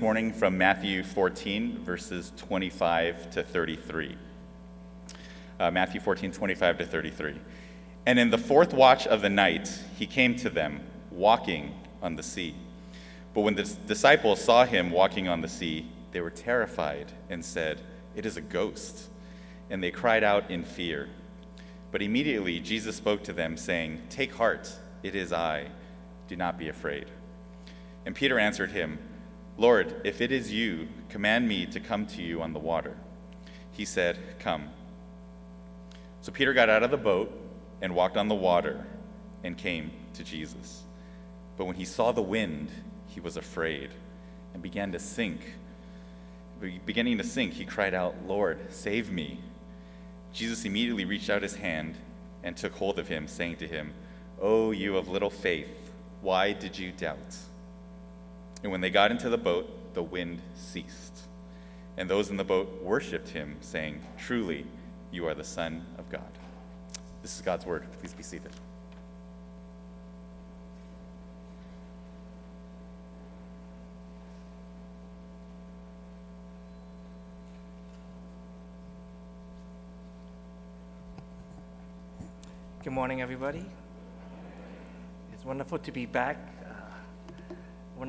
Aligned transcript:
morning 0.00 0.32
from 0.32 0.56
Matthew 0.56 1.02
14, 1.02 1.84
verses 1.84 2.32
25 2.38 3.32
to 3.32 3.42
33. 3.42 4.16
Uh, 5.58 5.70
Matthew 5.70 6.00
14, 6.00 6.32
25 6.32 6.78
to 6.78 6.86
33. 6.86 7.38
And 8.06 8.18
in 8.18 8.30
the 8.30 8.38
fourth 8.38 8.72
watch 8.72 9.06
of 9.06 9.20
the 9.20 9.28
night, 9.28 9.70
he 9.98 10.06
came 10.06 10.36
to 10.36 10.48
them, 10.48 10.80
walking 11.10 11.74
on 12.00 12.16
the 12.16 12.22
sea. 12.22 12.54
But 13.34 13.42
when 13.42 13.56
the 13.56 13.64
disciples 13.86 14.42
saw 14.42 14.64
him 14.64 14.90
walking 14.90 15.28
on 15.28 15.42
the 15.42 15.48
sea, 15.48 15.86
they 16.12 16.22
were 16.22 16.30
terrified 16.30 17.12
and 17.28 17.44
said, 17.44 17.82
It 18.16 18.24
is 18.24 18.38
a 18.38 18.42
ghost. 18.42 19.10
And 19.68 19.82
they 19.82 19.90
cried 19.90 20.24
out 20.24 20.50
in 20.50 20.64
fear. 20.64 21.10
But 21.92 22.00
immediately 22.00 22.58
Jesus 22.58 22.96
spoke 22.96 23.22
to 23.24 23.34
them, 23.34 23.58
saying, 23.58 24.00
Take 24.08 24.32
heart, 24.32 24.72
it 25.02 25.14
is 25.14 25.30
I. 25.30 25.66
Do 26.26 26.36
not 26.36 26.58
be 26.58 26.70
afraid. 26.70 27.04
And 28.06 28.14
Peter 28.14 28.38
answered 28.38 28.70
him, 28.70 28.98
Lord, 29.60 30.00
if 30.04 30.22
it 30.22 30.32
is 30.32 30.50
you, 30.50 30.88
command 31.10 31.46
me 31.46 31.66
to 31.66 31.80
come 31.80 32.06
to 32.06 32.22
you 32.22 32.40
on 32.40 32.54
the 32.54 32.58
water. 32.58 32.96
He 33.72 33.84
said, 33.84 34.18
Come. 34.38 34.70
So 36.22 36.32
Peter 36.32 36.54
got 36.54 36.70
out 36.70 36.82
of 36.82 36.90
the 36.90 36.96
boat 36.96 37.30
and 37.82 37.94
walked 37.94 38.16
on 38.16 38.28
the 38.28 38.34
water 38.34 38.86
and 39.44 39.58
came 39.58 39.90
to 40.14 40.24
Jesus. 40.24 40.84
But 41.58 41.66
when 41.66 41.76
he 41.76 41.84
saw 41.84 42.10
the 42.10 42.22
wind, 42.22 42.70
he 43.06 43.20
was 43.20 43.36
afraid 43.36 43.90
and 44.54 44.62
began 44.62 44.92
to 44.92 44.98
sink. 44.98 45.42
Beginning 46.86 47.18
to 47.18 47.24
sink, 47.24 47.52
he 47.52 47.66
cried 47.66 47.92
out, 47.92 48.14
Lord, 48.26 48.58
save 48.70 49.12
me. 49.12 49.40
Jesus 50.32 50.64
immediately 50.64 51.04
reached 51.04 51.28
out 51.28 51.42
his 51.42 51.56
hand 51.56 51.96
and 52.42 52.56
took 52.56 52.72
hold 52.72 52.98
of 52.98 53.08
him, 53.08 53.28
saying 53.28 53.56
to 53.56 53.68
him, 53.68 53.92
O 54.40 54.68
oh, 54.68 54.70
you 54.70 54.96
of 54.96 55.10
little 55.10 55.28
faith, 55.28 55.92
why 56.22 56.54
did 56.54 56.78
you 56.78 56.92
doubt? 56.92 57.36
And 58.62 58.70
when 58.70 58.80
they 58.80 58.90
got 58.90 59.10
into 59.10 59.28
the 59.28 59.38
boat, 59.38 59.94
the 59.94 60.02
wind 60.02 60.40
ceased. 60.54 61.20
And 61.96 62.08
those 62.08 62.30
in 62.30 62.36
the 62.36 62.44
boat 62.44 62.82
worshiped 62.82 63.28
him, 63.28 63.56
saying, 63.60 64.00
Truly, 64.18 64.66
you 65.10 65.26
are 65.26 65.34
the 65.34 65.44
Son 65.44 65.86
of 65.98 66.08
God. 66.10 66.22
This 67.22 67.36
is 67.36 67.42
God's 67.42 67.66
word. 67.66 67.86
Please 68.00 68.12
be 68.12 68.22
seated. 68.22 68.52
Good 82.82 82.94
morning, 82.94 83.20
everybody. 83.20 83.64
It's 85.34 85.44
wonderful 85.44 85.78
to 85.78 85.92
be 85.92 86.06
back 86.06 86.38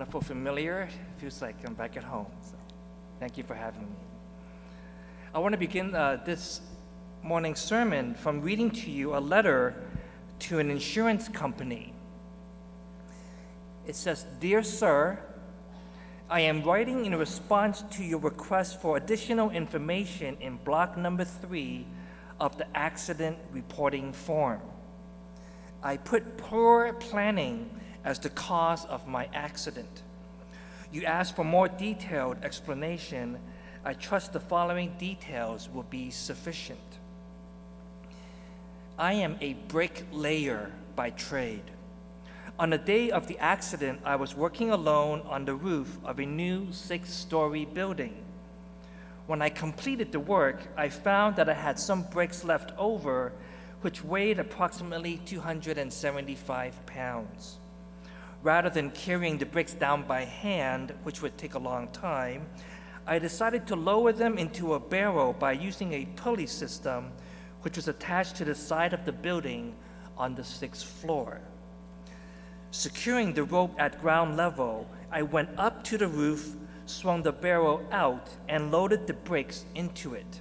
wonderful, 0.01 0.21
familiar. 0.21 0.89
It 0.89 1.21
feels 1.21 1.43
like 1.43 1.55
I'm 1.63 1.75
back 1.75 1.95
at 1.95 2.03
home. 2.03 2.25
So 2.41 2.55
thank 3.19 3.37
you 3.37 3.43
for 3.43 3.53
having 3.53 3.81
me. 3.83 3.95
I 5.31 5.37
want 5.37 5.53
to 5.53 5.59
begin 5.59 5.93
uh, 5.93 6.19
this 6.25 6.59
morning's 7.21 7.59
sermon 7.59 8.15
from 8.15 8.41
reading 8.41 8.71
to 8.71 8.89
you 8.89 9.15
a 9.15 9.19
letter 9.19 9.75
to 10.39 10.57
an 10.57 10.71
insurance 10.71 11.29
company. 11.29 11.93
It 13.85 13.95
says, 13.95 14.25
Dear 14.39 14.63
Sir, 14.63 15.19
I 16.31 16.39
am 16.39 16.63
writing 16.63 17.05
in 17.05 17.13
response 17.13 17.83
to 17.91 18.03
your 18.03 18.21
request 18.21 18.81
for 18.81 18.97
additional 18.97 19.51
information 19.51 20.35
in 20.41 20.57
block 20.65 20.97
number 20.97 21.25
three 21.25 21.85
of 22.39 22.57
the 22.57 22.65
accident 22.75 23.37
reporting 23.51 24.13
form. 24.13 24.61
I 25.83 25.97
put 25.97 26.37
poor 26.37 26.91
planning 26.93 27.69
as 28.03 28.19
the 28.19 28.29
cause 28.29 28.85
of 28.85 29.07
my 29.07 29.29
accident. 29.33 30.01
You 30.91 31.05
ask 31.05 31.35
for 31.35 31.45
more 31.45 31.67
detailed 31.67 32.37
explanation. 32.43 33.37
I 33.85 33.93
trust 33.93 34.33
the 34.33 34.39
following 34.39 34.93
details 34.99 35.69
will 35.69 35.83
be 35.83 36.11
sufficient. 36.11 36.79
I 38.97 39.13
am 39.13 39.37
a 39.39 39.53
bricklayer 39.53 40.71
by 40.95 41.11
trade. 41.11 41.63
On 42.59 42.69
the 42.69 42.77
day 42.77 43.09
of 43.09 43.27
the 43.27 43.39
accident, 43.39 44.01
I 44.03 44.17
was 44.17 44.35
working 44.35 44.71
alone 44.71 45.21
on 45.27 45.45
the 45.45 45.55
roof 45.55 45.97
of 46.03 46.19
a 46.19 46.25
new 46.25 46.67
six 46.71 47.11
story 47.11 47.65
building. 47.65 48.15
When 49.27 49.41
I 49.41 49.49
completed 49.49 50.11
the 50.11 50.19
work, 50.19 50.61
I 50.75 50.89
found 50.89 51.37
that 51.37 51.49
I 51.49 51.53
had 51.53 51.79
some 51.79 52.03
bricks 52.03 52.43
left 52.43 52.73
over, 52.77 53.31
which 53.79 54.03
weighed 54.03 54.39
approximately 54.39 55.21
275 55.25 56.85
pounds 56.85 57.60
rather 58.43 58.69
than 58.69 58.91
carrying 58.91 59.37
the 59.37 59.45
bricks 59.45 59.73
down 59.73 60.03
by 60.03 60.25
hand, 60.25 60.93
which 61.03 61.21
would 61.21 61.37
take 61.37 61.53
a 61.53 61.59
long 61.59 61.87
time, 61.89 62.47
I 63.05 63.19
decided 63.19 63.67
to 63.67 63.75
lower 63.75 64.11
them 64.11 64.37
into 64.37 64.73
a 64.73 64.79
barrel 64.79 65.33
by 65.33 65.53
using 65.53 65.93
a 65.93 66.05
pulley 66.15 66.47
system 66.47 67.11
which 67.61 67.75
was 67.75 67.87
attached 67.87 68.35
to 68.37 68.45
the 68.45 68.55
side 68.55 68.93
of 68.93 69.05
the 69.05 69.11
building 69.11 69.75
on 70.17 70.35
the 70.35 70.43
sixth 70.43 70.85
floor. 70.85 71.41
Securing 72.71 73.33
the 73.33 73.43
rope 73.43 73.75
at 73.77 74.01
ground 74.01 74.37
level, 74.37 74.87
I 75.11 75.23
went 75.23 75.49
up 75.57 75.83
to 75.85 75.97
the 75.97 76.07
roof, 76.07 76.55
swung 76.85 77.21
the 77.21 77.31
barrel 77.31 77.85
out, 77.91 78.29
and 78.47 78.71
loaded 78.71 79.07
the 79.07 79.13
bricks 79.13 79.65
into 79.75 80.13
it. 80.13 80.39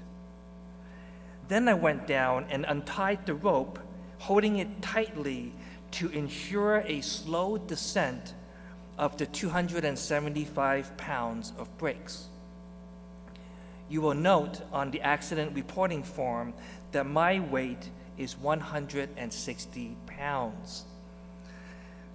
Then 1.48 1.68
I 1.68 1.74
went 1.74 2.06
down 2.06 2.46
and 2.50 2.64
untied 2.68 3.26
the 3.26 3.34
rope, 3.34 3.78
holding 4.18 4.58
it 4.58 4.80
tightly 4.80 5.52
to 5.92 6.08
ensure 6.10 6.84
a 6.86 7.00
slow 7.00 7.58
descent 7.58 8.34
of 8.98 9.16
the 9.16 9.26
275 9.26 10.96
pounds 10.96 11.52
of 11.58 11.76
bricks. 11.78 12.26
You 13.88 14.00
will 14.02 14.14
note 14.14 14.60
on 14.72 14.90
the 14.90 15.00
accident 15.00 15.54
reporting 15.54 16.02
form 16.02 16.54
that 16.92 17.06
my 17.06 17.40
weight 17.40 17.88
is 18.18 18.38
160 18.38 19.96
pounds. 20.06 20.84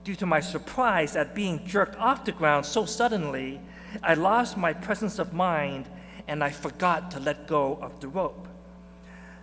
Due 0.04 0.16
to 0.16 0.26
my 0.26 0.40
surprise 0.40 1.16
at 1.16 1.34
being 1.34 1.66
jerked 1.66 1.98
off 1.98 2.24
the 2.24 2.32
ground 2.32 2.66
so 2.66 2.86
suddenly, 2.86 3.60
I 4.04 4.14
lost 4.14 4.56
my 4.56 4.72
presence 4.72 5.18
of 5.20 5.34
mind 5.34 5.88
and 6.28 6.44
I 6.44 6.52
forgot 6.52 7.12
to 7.12 7.20
let 7.20 7.48
go 7.48 7.78
of 7.82 8.00
the 8.00 8.08
rope. 8.08 8.48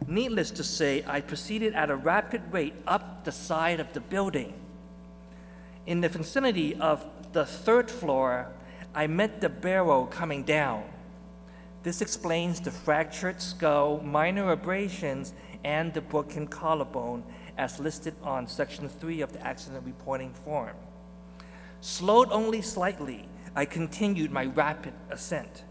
Needless 0.07 0.51
to 0.53 0.65
say, 0.65 1.05
I 1.07 1.21
proceeded 1.21 1.75
at 1.75 1.91
a 1.91 1.97
rapid 1.97 2.43
rate 2.53 2.75
up 2.87 3.25
the 3.25 3.33
side 3.33 3.81
of 3.81 3.93
the 3.93 4.01
building. 4.01 4.55
In 5.87 6.01
the 6.01 6.09
vicinity 6.09 6.75
of 6.77 7.07
the 7.33 7.45
third 7.45 7.91
floor, 7.91 8.49
I 8.95 9.07
met 9.07 9.41
the 9.41 9.49
barrel 9.49 10.07
coming 10.07 10.43
down. 10.43 10.85
This 11.83 12.01
explains 12.01 12.61
the 12.61 12.71
fractured 12.71 13.41
skull, 13.41 14.01
minor 14.01 14.53
abrasions, 14.53 15.35
and 15.65 15.93
the 15.93 16.01
broken 16.01 16.47
collarbone 16.47 17.25
as 17.59 17.81
listed 17.81 18.15
on 18.23 18.47
section 18.47 18.89
3 18.89 19.21
of 19.21 19.33
the 19.33 19.45
accident 19.45 19.85
reporting 19.85 20.33
form. 20.33 20.77
Slowed 21.81 22.29
only 22.31 22.63
slightly, 22.63 23.29
I 23.57 23.65
continued 23.65 24.31
my 24.31 24.45
rapid 24.45 24.95
ascent, 25.11 25.65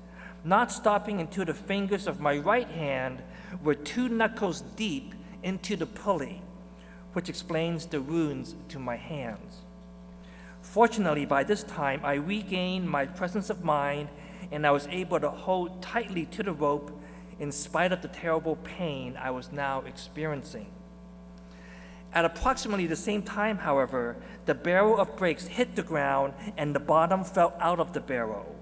not 0.43 0.71
stopping 0.71 1.19
until 1.19 1.45
the 1.45 1.53
fingers 1.53 2.07
of 2.07 2.19
my 2.19 2.37
right 2.37 2.67
hand 2.67 3.21
were 3.63 3.75
two 3.75 4.09
knuckles 4.09 4.61
deep 4.75 5.13
into 5.43 5.75
the 5.75 5.85
pulley, 5.85 6.41
which 7.13 7.29
explains 7.29 7.85
the 7.85 8.01
wounds 8.01 8.55
to 8.69 8.79
my 8.79 8.95
hands. 8.95 9.61
Fortunately, 10.61 11.25
by 11.25 11.43
this 11.43 11.63
time, 11.63 12.01
I 12.03 12.13
regained 12.13 12.89
my 12.89 13.05
presence 13.05 13.49
of 13.49 13.63
mind 13.63 14.09
and 14.51 14.65
I 14.65 14.71
was 14.71 14.87
able 14.87 15.19
to 15.19 15.29
hold 15.29 15.81
tightly 15.81 16.25
to 16.27 16.43
the 16.43 16.53
rope 16.53 16.91
in 17.39 17.51
spite 17.51 17.91
of 17.91 18.01
the 18.01 18.07
terrible 18.07 18.55
pain 18.57 19.17
I 19.17 19.31
was 19.31 19.51
now 19.51 19.81
experiencing. 19.81 20.67
At 22.13 22.25
approximately 22.25 22.87
the 22.87 22.95
same 22.95 23.23
time, 23.23 23.57
however, 23.57 24.17
the 24.45 24.53
barrel 24.53 24.99
of 24.99 25.15
bricks 25.15 25.47
hit 25.47 25.75
the 25.75 25.83
ground 25.83 26.33
and 26.57 26.75
the 26.75 26.79
bottom 26.79 27.23
fell 27.23 27.55
out 27.59 27.79
of 27.79 27.93
the 27.93 28.01
barrel. 28.01 28.55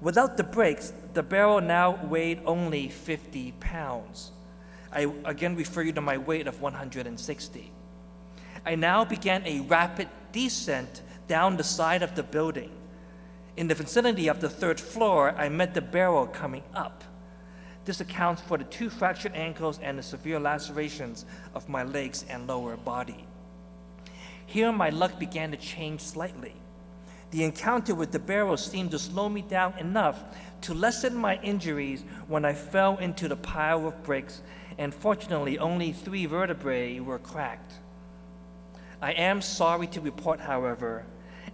Without 0.00 0.36
the 0.36 0.44
brakes, 0.44 0.92
the 1.14 1.22
barrel 1.22 1.60
now 1.60 2.04
weighed 2.04 2.40
only 2.44 2.88
50 2.88 3.52
pounds. 3.60 4.32
I 4.92 5.10
again 5.24 5.56
refer 5.56 5.82
you 5.82 5.92
to 5.92 6.00
my 6.00 6.18
weight 6.18 6.46
of 6.46 6.60
160. 6.60 7.72
I 8.64 8.74
now 8.74 9.04
began 9.04 9.46
a 9.46 9.60
rapid 9.60 10.08
descent 10.32 11.02
down 11.28 11.56
the 11.56 11.64
side 11.64 12.02
of 12.02 12.14
the 12.14 12.22
building. 12.22 12.70
In 13.56 13.68
the 13.68 13.74
vicinity 13.74 14.28
of 14.28 14.40
the 14.40 14.50
third 14.50 14.78
floor, 14.78 15.34
I 15.36 15.48
met 15.48 15.72
the 15.72 15.80
barrel 15.80 16.26
coming 16.26 16.62
up. 16.74 17.02
This 17.86 18.00
accounts 18.00 18.42
for 18.42 18.58
the 18.58 18.64
two 18.64 18.90
fractured 18.90 19.34
ankles 19.34 19.78
and 19.78 19.98
the 19.98 20.02
severe 20.02 20.38
lacerations 20.38 21.24
of 21.54 21.68
my 21.68 21.84
legs 21.84 22.24
and 22.28 22.46
lower 22.46 22.76
body. 22.76 23.26
Here, 24.44 24.72
my 24.72 24.90
luck 24.90 25.18
began 25.18 25.52
to 25.52 25.56
change 25.56 26.00
slightly. 26.00 26.54
The 27.36 27.44
encounter 27.44 27.94
with 27.94 28.12
the 28.12 28.18
barrel 28.18 28.56
seemed 28.56 28.92
to 28.92 28.98
slow 28.98 29.28
me 29.28 29.42
down 29.42 29.76
enough 29.78 30.24
to 30.62 30.72
lessen 30.72 31.14
my 31.14 31.38
injuries 31.42 32.02
when 32.28 32.46
I 32.46 32.54
fell 32.54 32.96
into 32.96 33.28
the 33.28 33.36
pile 33.36 33.86
of 33.86 34.02
bricks, 34.04 34.40
and 34.78 34.94
fortunately, 34.94 35.58
only 35.58 35.92
three 35.92 36.24
vertebrae 36.24 36.98
were 36.98 37.18
cracked. 37.18 37.74
I 39.02 39.12
am 39.12 39.42
sorry 39.42 39.86
to 39.88 40.00
report, 40.00 40.40
however, 40.40 41.04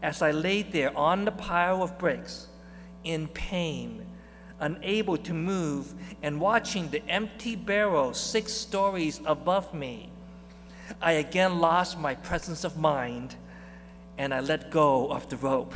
as 0.00 0.22
I 0.22 0.30
laid 0.30 0.70
there 0.70 0.96
on 0.96 1.24
the 1.24 1.32
pile 1.32 1.82
of 1.82 1.98
bricks, 1.98 2.46
in 3.02 3.26
pain, 3.26 4.06
unable 4.60 5.16
to 5.16 5.34
move, 5.34 5.94
and 6.22 6.40
watching 6.40 6.90
the 6.90 7.04
empty 7.08 7.56
barrel 7.56 8.14
six 8.14 8.52
stories 8.52 9.20
above 9.26 9.74
me, 9.74 10.10
I 11.00 11.14
again 11.14 11.58
lost 11.58 11.98
my 11.98 12.14
presence 12.14 12.62
of 12.62 12.76
mind 12.76 13.34
and 14.18 14.32
I 14.32 14.40
let 14.40 14.70
go 14.70 15.10
of 15.10 15.28
the 15.28 15.36
rope. 15.36 15.74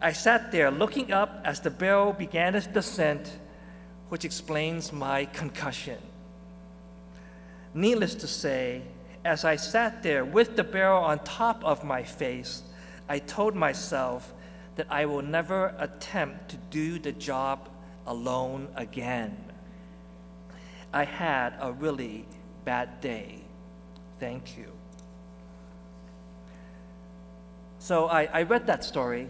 I 0.00 0.12
sat 0.12 0.50
there 0.50 0.70
looking 0.70 1.12
up 1.12 1.40
as 1.44 1.60
the 1.60 1.70
barrel 1.70 2.12
began 2.12 2.54
its 2.54 2.66
descent, 2.66 3.38
which 4.08 4.24
explains 4.24 4.92
my 4.92 5.26
concussion. 5.26 5.98
Needless 7.74 8.14
to 8.16 8.26
say, 8.26 8.82
as 9.24 9.44
I 9.44 9.56
sat 9.56 10.02
there 10.02 10.24
with 10.24 10.56
the 10.56 10.64
barrel 10.64 11.02
on 11.04 11.20
top 11.20 11.64
of 11.64 11.84
my 11.84 12.02
face, 12.02 12.62
I 13.08 13.18
told 13.20 13.54
myself 13.54 14.34
that 14.74 14.86
I 14.90 15.06
will 15.06 15.22
never 15.22 15.74
attempt 15.78 16.48
to 16.50 16.56
do 16.70 16.98
the 16.98 17.12
job 17.12 17.68
alone 18.06 18.68
again. 18.74 19.36
I 20.92 21.04
had 21.04 21.54
a 21.60 21.72
really 21.72 22.26
bad 22.64 23.00
day. 23.00 23.42
Thank 24.18 24.58
you. 24.58 24.81
So 27.82 28.06
I, 28.06 28.28
I 28.32 28.42
read 28.44 28.68
that 28.68 28.84
story 28.84 29.28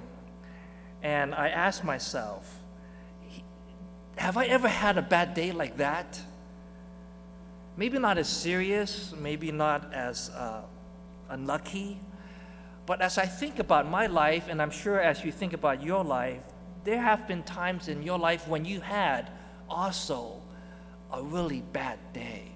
and 1.02 1.34
I 1.34 1.48
asked 1.48 1.84
myself, 1.84 2.60
have 4.18 4.36
I 4.36 4.44
ever 4.44 4.68
had 4.68 4.98
a 4.98 5.02
bad 5.02 5.32
day 5.32 5.52
like 5.52 5.78
that? 5.78 6.20
Maybe 7.78 7.98
not 7.98 8.18
as 8.18 8.28
serious, 8.28 9.14
maybe 9.18 9.52
not 9.52 9.94
as 9.94 10.28
uh, 10.36 10.60
unlucky, 11.30 11.98
but 12.84 13.00
as 13.00 13.16
I 13.16 13.24
think 13.24 13.58
about 13.58 13.88
my 13.88 14.06
life, 14.06 14.48
and 14.50 14.60
I'm 14.60 14.70
sure 14.70 15.00
as 15.00 15.24
you 15.24 15.32
think 15.32 15.54
about 15.54 15.82
your 15.82 16.04
life, 16.04 16.42
there 16.84 17.00
have 17.00 17.26
been 17.26 17.42
times 17.44 17.88
in 17.88 18.02
your 18.02 18.18
life 18.18 18.46
when 18.46 18.66
you 18.66 18.82
had 18.82 19.30
also 19.70 20.42
a 21.10 21.22
really 21.22 21.62
bad 21.72 21.98
day. 22.12 22.52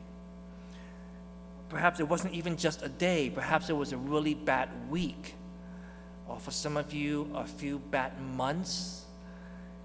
Perhaps 1.70 2.00
it 2.00 2.06
wasn't 2.06 2.34
even 2.34 2.58
just 2.58 2.82
a 2.82 2.88
day, 2.90 3.31
perhaps 3.31 3.70
it 3.70 3.76
was 3.78 3.94
a 3.94 3.96
really 3.96 4.34
bad 4.34 4.69
week. 4.90 5.37
Or 6.28 6.38
for 6.38 6.50
some 6.50 6.76
of 6.76 6.93
you, 6.93 7.31
a 7.34 7.44
few 7.44 7.78
bad 7.78 8.20
months. 8.20 9.05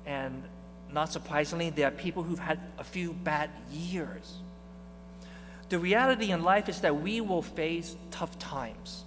And 0.05 0.43
not 0.91 1.11
surprisingly, 1.11 1.69
there 1.69 1.87
are 1.87 1.91
people 1.91 2.23
who've 2.23 2.39
had 2.39 2.59
a 2.77 2.83
few 2.83 3.13
bad 3.13 3.49
years. 3.71 4.37
The 5.69 5.79
reality 5.79 6.31
in 6.31 6.43
life 6.43 6.67
is 6.67 6.81
that 6.81 7.01
we 7.01 7.21
will 7.21 7.41
face 7.41 7.95
tough 8.09 8.37
times. 8.39 9.05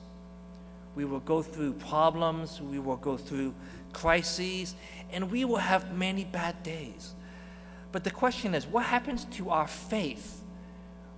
We 0.94 1.04
will 1.04 1.20
go 1.20 1.42
through 1.42 1.74
problems, 1.74 2.60
we 2.60 2.78
will 2.78 2.96
go 2.96 3.16
through 3.16 3.54
crises, 3.92 4.74
and 5.12 5.30
we 5.30 5.44
will 5.44 5.58
have 5.58 5.94
many 5.94 6.24
bad 6.24 6.62
days. 6.62 7.14
But 7.92 8.04
the 8.04 8.10
question 8.10 8.54
is 8.54 8.66
what 8.66 8.84
happens 8.84 9.24
to 9.32 9.50
our 9.50 9.66
faith 9.66 10.40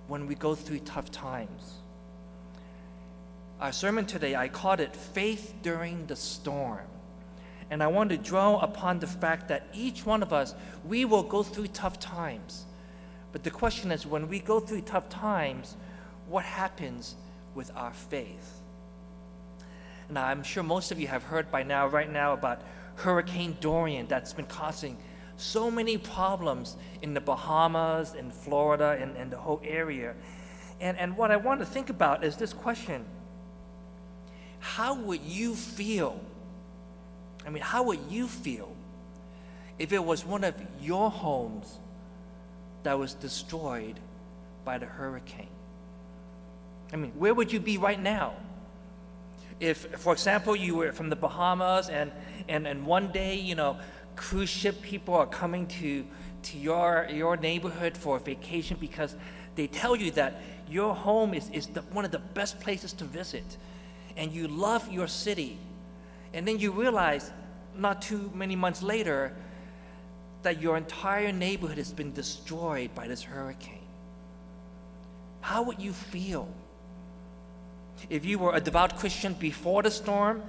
when 0.07 0.27
we 0.27 0.35
go 0.35 0.55
through 0.55 0.79
tough 0.79 1.11
times? 1.11 1.75
Our 3.59 3.71
sermon 3.71 4.05
today, 4.05 4.35
I 4.35 4.49
called 4.49 4.79
it 4.79 4.95
Faith 4.95 5.55
During 5.63 6.05
the 6.05 6.15
Storm. 6.15 6.85
And 7.71 7.81
I 7.81 7.87
want 7.87 8.11
to 8.11 8.17
draw 8.17 8.59
upon 8.59 8.99
the 8.99 9.07
fact 9.07 9.47
that 9.47 9.67
each 9.73 10.05
one 10.05 10.21
of 10.21 10.31
us, 10.31 10.53
we 10.85 11.05
will 11.05 11.23
go 11.23 11.41
through 11.41 11.67
tough 11.69 11.99
times. 11.99 12.65
But 13.31 13.43
the 13.43 13.49
question 13.49 13.91
is 13.91 14.05
when 14.05 14.27
we 14.27 14.39
go 14.39 14.59
through 14.59 14.81
tough 14.81 15.09
times, 15.09 15.75
what 16.29 16.45
happens 16.45 17.15
with 17.55 17.71
our 17.75 17.93
faith? 17.93 18.59
Now, 20.07 20.27
I'm 20.27 20.43
sure 20.43 20.61
most 20.61 20.91
of 20.91 20.99
you 20.99 21.07
have 21.07 21.23
heard 21.23 21.49
by 21.49 21.63
now, 21.63 21.87
right 21.87 22.11
now, 22.11 22.33
about 22.33 22.61
Hurricane 22.93 23.57
Dorian 23.59 24.05
that's 24.05 24.33
been 24.33 24.45
causing 24.45 24.97
so 25.35 25.71
many 25.71 25.97
problems 25.97 26.77
in 27.01 27.15
the 27.15 27.21
Bahamas, 27.21 28.13
in 28.13 28.29
Florida, 28.29 28.99
and, 29.01 29.17
and 29.17 29.31
the 29.31 29.37
whole 29.37 29.61
area. 29.63 30.13
And, 30.79 30.95
and 30.97 31.17
what 31.17 31.31
I 31.31 31.37
want 31.37 31.59
to 31.61 31.65
think 31.65 31.89
about 31.89 32.23
is 32.23 32.37
this 32.37 32.53
question 32.53 33.03
How 34.59 34.95
would 34.95 35.21
you 35.21 35.55
feel? 35.55 36.19
I 37.45 37.49
mean, 37.49 37.63
how 37.63 37.83
would 37.83 37.99
you 38.09 38.27
feel 38.27 38.75
if 39.79 39.93
it 39.93 40.03
was 40.03 40.25
one 40.25 40.43
of 40.43 40.55
your 40.81 41.09
homes 41.09 41.79
that 42.83 42.97
was 42.97 43.13
destroyed 43.13 43.99
by 44.65 44.77
the 44.77 44.85
hurricane? 44.85 45.47
I 46.91 46.95
mean, 46.95 47.11
where 47.11 47.33
would 47.33 47.51
you 47.51 47.59
be 47.59 47.77
right 47.77 48.01
now? 48.01 48.33
If, 49.59 49.77
for 49.97 50.13
example, 50.13 50.55
you 50.55 50.75
were 50.75 50.91
from 50.91 51.09
the 51.09 51.15
Bahamas 51.15 51.89
and, 51.89 52.11
and, 52.47 52.67
and 52.67 52.85
one 52.85 53.11
day, 53.11 53.35
you 53.35 53.55
know, 53.55 53.77
cruise 54.15 54.49
ship 54.49 54.81
people 54.81 55.13
are 55.15 55.25
coming 55.25 55.67
to, 55.67 56.05
to 56.43 56.57
your, 56.57 57.07
your 57.11 57.37
neighborhood 57.37 57.97
for 57.97 58.17
a 58.17 58.19
vacation 58.19 58.77
because 58.79 59.15
they 59.55 59.67
tell 59.67 59.95
you 59.95 60.11
that 60.11 60.41
your 60.69 60.93
home 60.93 61.33
is, 61.33 61.49
is 61.51 61.67
the, 61.67 61.81
one 61.81 62.05
of 62.05 62.11
the 62.11 62.19
best 62.19 62.59
places 62.59 62.93
to 62.93 63.05
visit 63.05 63.57
and 64.17 64.33
you 64.33 64.47
love 64.47 64.91
your 64.91 65.07
city. 65.07 65.57
And 66.33 66.45
then 66.45 66.59
you 66.59 66.71
realize 66.71 67.31
not 67.77 68.01
too 68.01 68.31
many 68.33 68.55
months 68.55 68.83
later 68.83 69.33
that 70.41 70.61
your 70.61 70.75
entire 70.75 71.31
neighborhood 71.31 71.77
has 71.77 71.91
been 71.91 72.13
destroyed 72.13 72.93
by 72.93 73.07
this 73.07 73.23
hurricane. 73.23 73.87
How 75.41 75.63
would 75.63 75.79
you 75.79 75.93
feel? 75.93 76.49
If 78.09 78.25
you 78.25 78.39
were 78.39 78.55
a 78.55 78.59
devout 78.59 78.97
Christian 78.97 79.33
before 79.33 79.83
the 79.83 79.91
storm, 79.91 80.43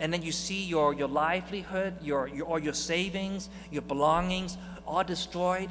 and 0.00 0.12
then 0.12 0.22
you 0.22 0.32
see 0.32 0.64
your, 0.64 0.94
your 0.94 1.08
livelihood, 1.08 1.94
your, 2.02 2.28
your, 2.28 2.46
all 2.46 2.58
your 2.58 2.74
savings, 2.74 3.48
your 3.70 3.82
belongings 3.82 4.56
all 4.86 5.04
destroyed, 5.04 5.70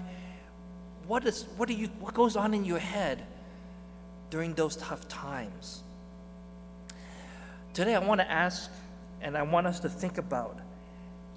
what, 1.07 1.25
is, 1.25 1.43
what, 1.57 1.67
do 1.67 1.73
you, 1.75 1.87
what 1.99 2.13
goes 2.13 2.35
on 2.35 2.53
in 2.53 2.63
your 2.63 2.79
head 2.79 3.21
during 4.29 4.53
those 4.53 4.77
tough 4.77 5.07
times? 5.07 5.83
Today, 7.73 7.95
I 7.95 7.99
want 7.99 8.19
to 8.19 8.29
ask 8.29 8.69
and 9.21 9.37
I 9.37 9.43
want 9.43 9.65
us 9.65 9.79
to 9.81 9.89
think 9.89 10.17
about 10.17 10.59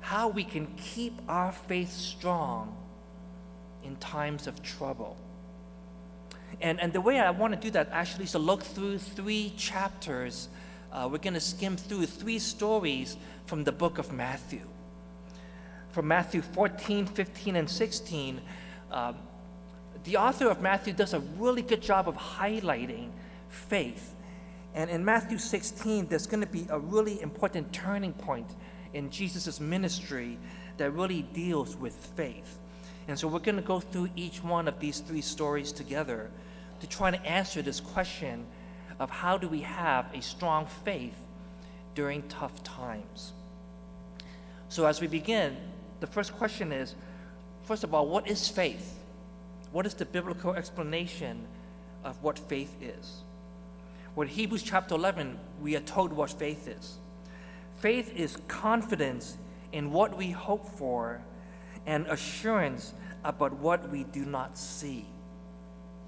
how 0.00 0.28
we 0.28 0.42
can 0.42 0.66
keep 0.76 1.14
our 1.28 1.52
faith 1.52 1.92
strong 1.92 2.76
in 3.84 3.94
times 3.96 4.46
of 4.46 4.60
trouble. 4.62 5.16
And, 6.60 6.81
and 6.81 6.92
the 6.92 7.00
way 7.00 7.20
I 7.20 7.31
want 7.31 7.54
to 7.54 7.60
do 7.60 7.70
that 7.70 7.88
actually 7.92 8.25
is 8.25 8.32
to 8.32 8.38
look 8.38 8.62
through 8.62 8.98
three 8.98 9.52
chapters. 9.56 10.48
Uh, 10.92 11.08
we're 11.10 11.19
going 11.19 11.34
to 11.34 11.40
skim 11.40 11.76
through 11.76 12.06
three 12.06 12.38
stories 12.38 13.16
from 13.46 13.62
the 13.64 13.72
book 13.72 13.98
of 13.98 14.12
Matthew. 14.12 14.62
From 15.90 16.08
Matthew 16.08 16.42
14, 16.42 17.06
15, 17.06 17.56
and 17.56 17.70
16, 17.70 18.40
um, 18.90 19.16
the 20.02 20.16
author 20.16 20.50
of 20.50 20.61
Matthew 20.61 20.92
does 20.92 21.14
a 21.14 21.20
really 21.38 21.62
good 21.62 21.80
job 21.80 22.09
of 22.09 22.16
highlighting 22.16 23.11
faith. 23.49 24.14
And 24.75 24.90
in 24.90 25.04
Matthew 25.04 25.38
16, 25.38 26.09
there's 26.09 26.26
going 26.26 26.40
to 26.40 26.50
be 26.50 26.66
a 26.69 26.78
really 26.78 27.21
important 27.23 27.73
turning 27.73 28.12
point 28.12 28.50
in 28.93 29.09
Jesus' 29.11 29.61
ministry 29.61 30.37
that 30.78 30.90
really 30.90 31.23
deals 31.23 31.76
with 31.76 31.95
faith. 32.16 32.59
And 33.07 33.19
so 33.19 33.28
we're 33.28 33.38
going 33.38 33.57
to 33.57 33.62
go 33.62 33.81
through 33.81 34.11
each 34.16 34.43
one 34.43 34.66
of 34.66 34.81
these 34.81 35.00
three 35.00 35.21
stories 35.21 35.71
together 35.73 36.31
to 36.81 36.87
try 36.88 37.11
to 37.11 37.26
answer 37.26 37.62
this 37.62 37.81
question 37.81 38.47
of 38.99 39.11
how 39.11 39.38
do 39.38 39.49
we 39.49 39.61
have 39.61 40.07
a 40.14 40.23
strong 40.23 40.66
faith 40.85 41.16
during 41.95 42.23
tough 42.28 42.62
times. 42.64 43.33
So 44.69 44.87
as 44.87 45.00
we 45.00 45.07
begin, 45.07 45.57
the 46.00 46.07
first 46.07 46.33
question 46.35 46.73
is 46.73 46.95
first 47.64 47.85
of 47.85 47.95
all, 47.95 48.07
what 48.07 48.28
is 48.28 48.49
faith? 48.49 48.99
What 49.73 49.87
is 49.87 49.95
the 49.95 50.04
biblical 50.04 50.54
explanation 50.54 51.47
of 52.04 52.23
what 52.23 52.38
faith 52.38 52.75
is? 52.81 53.24
In 54.16 54.28
Hebrews 54.28 54.62
chapter 54.62 54.94
11, 54.94 55.38
we 55.61 55.76
are 55.76 55.80
told 55.80 56.12
what 56.12 56.30
faith 56.30 56.68
is. 56.68 56.99
Faith 57.76 58.14
is 58.16 58.38
confidence 58.49 59.37
in 59.73 59.92
what 59.92 60.16
we 60.16 60.30
hope 60.30 60.66
for 60.78 61.21
and 61.85 62.06
assurance 62.06 62.94
about 63.25 63.52
what 63.54 63.90
we 63.90 64.04
do 64.04 64.25
not 64.25 64.56
see. 64.56 65.04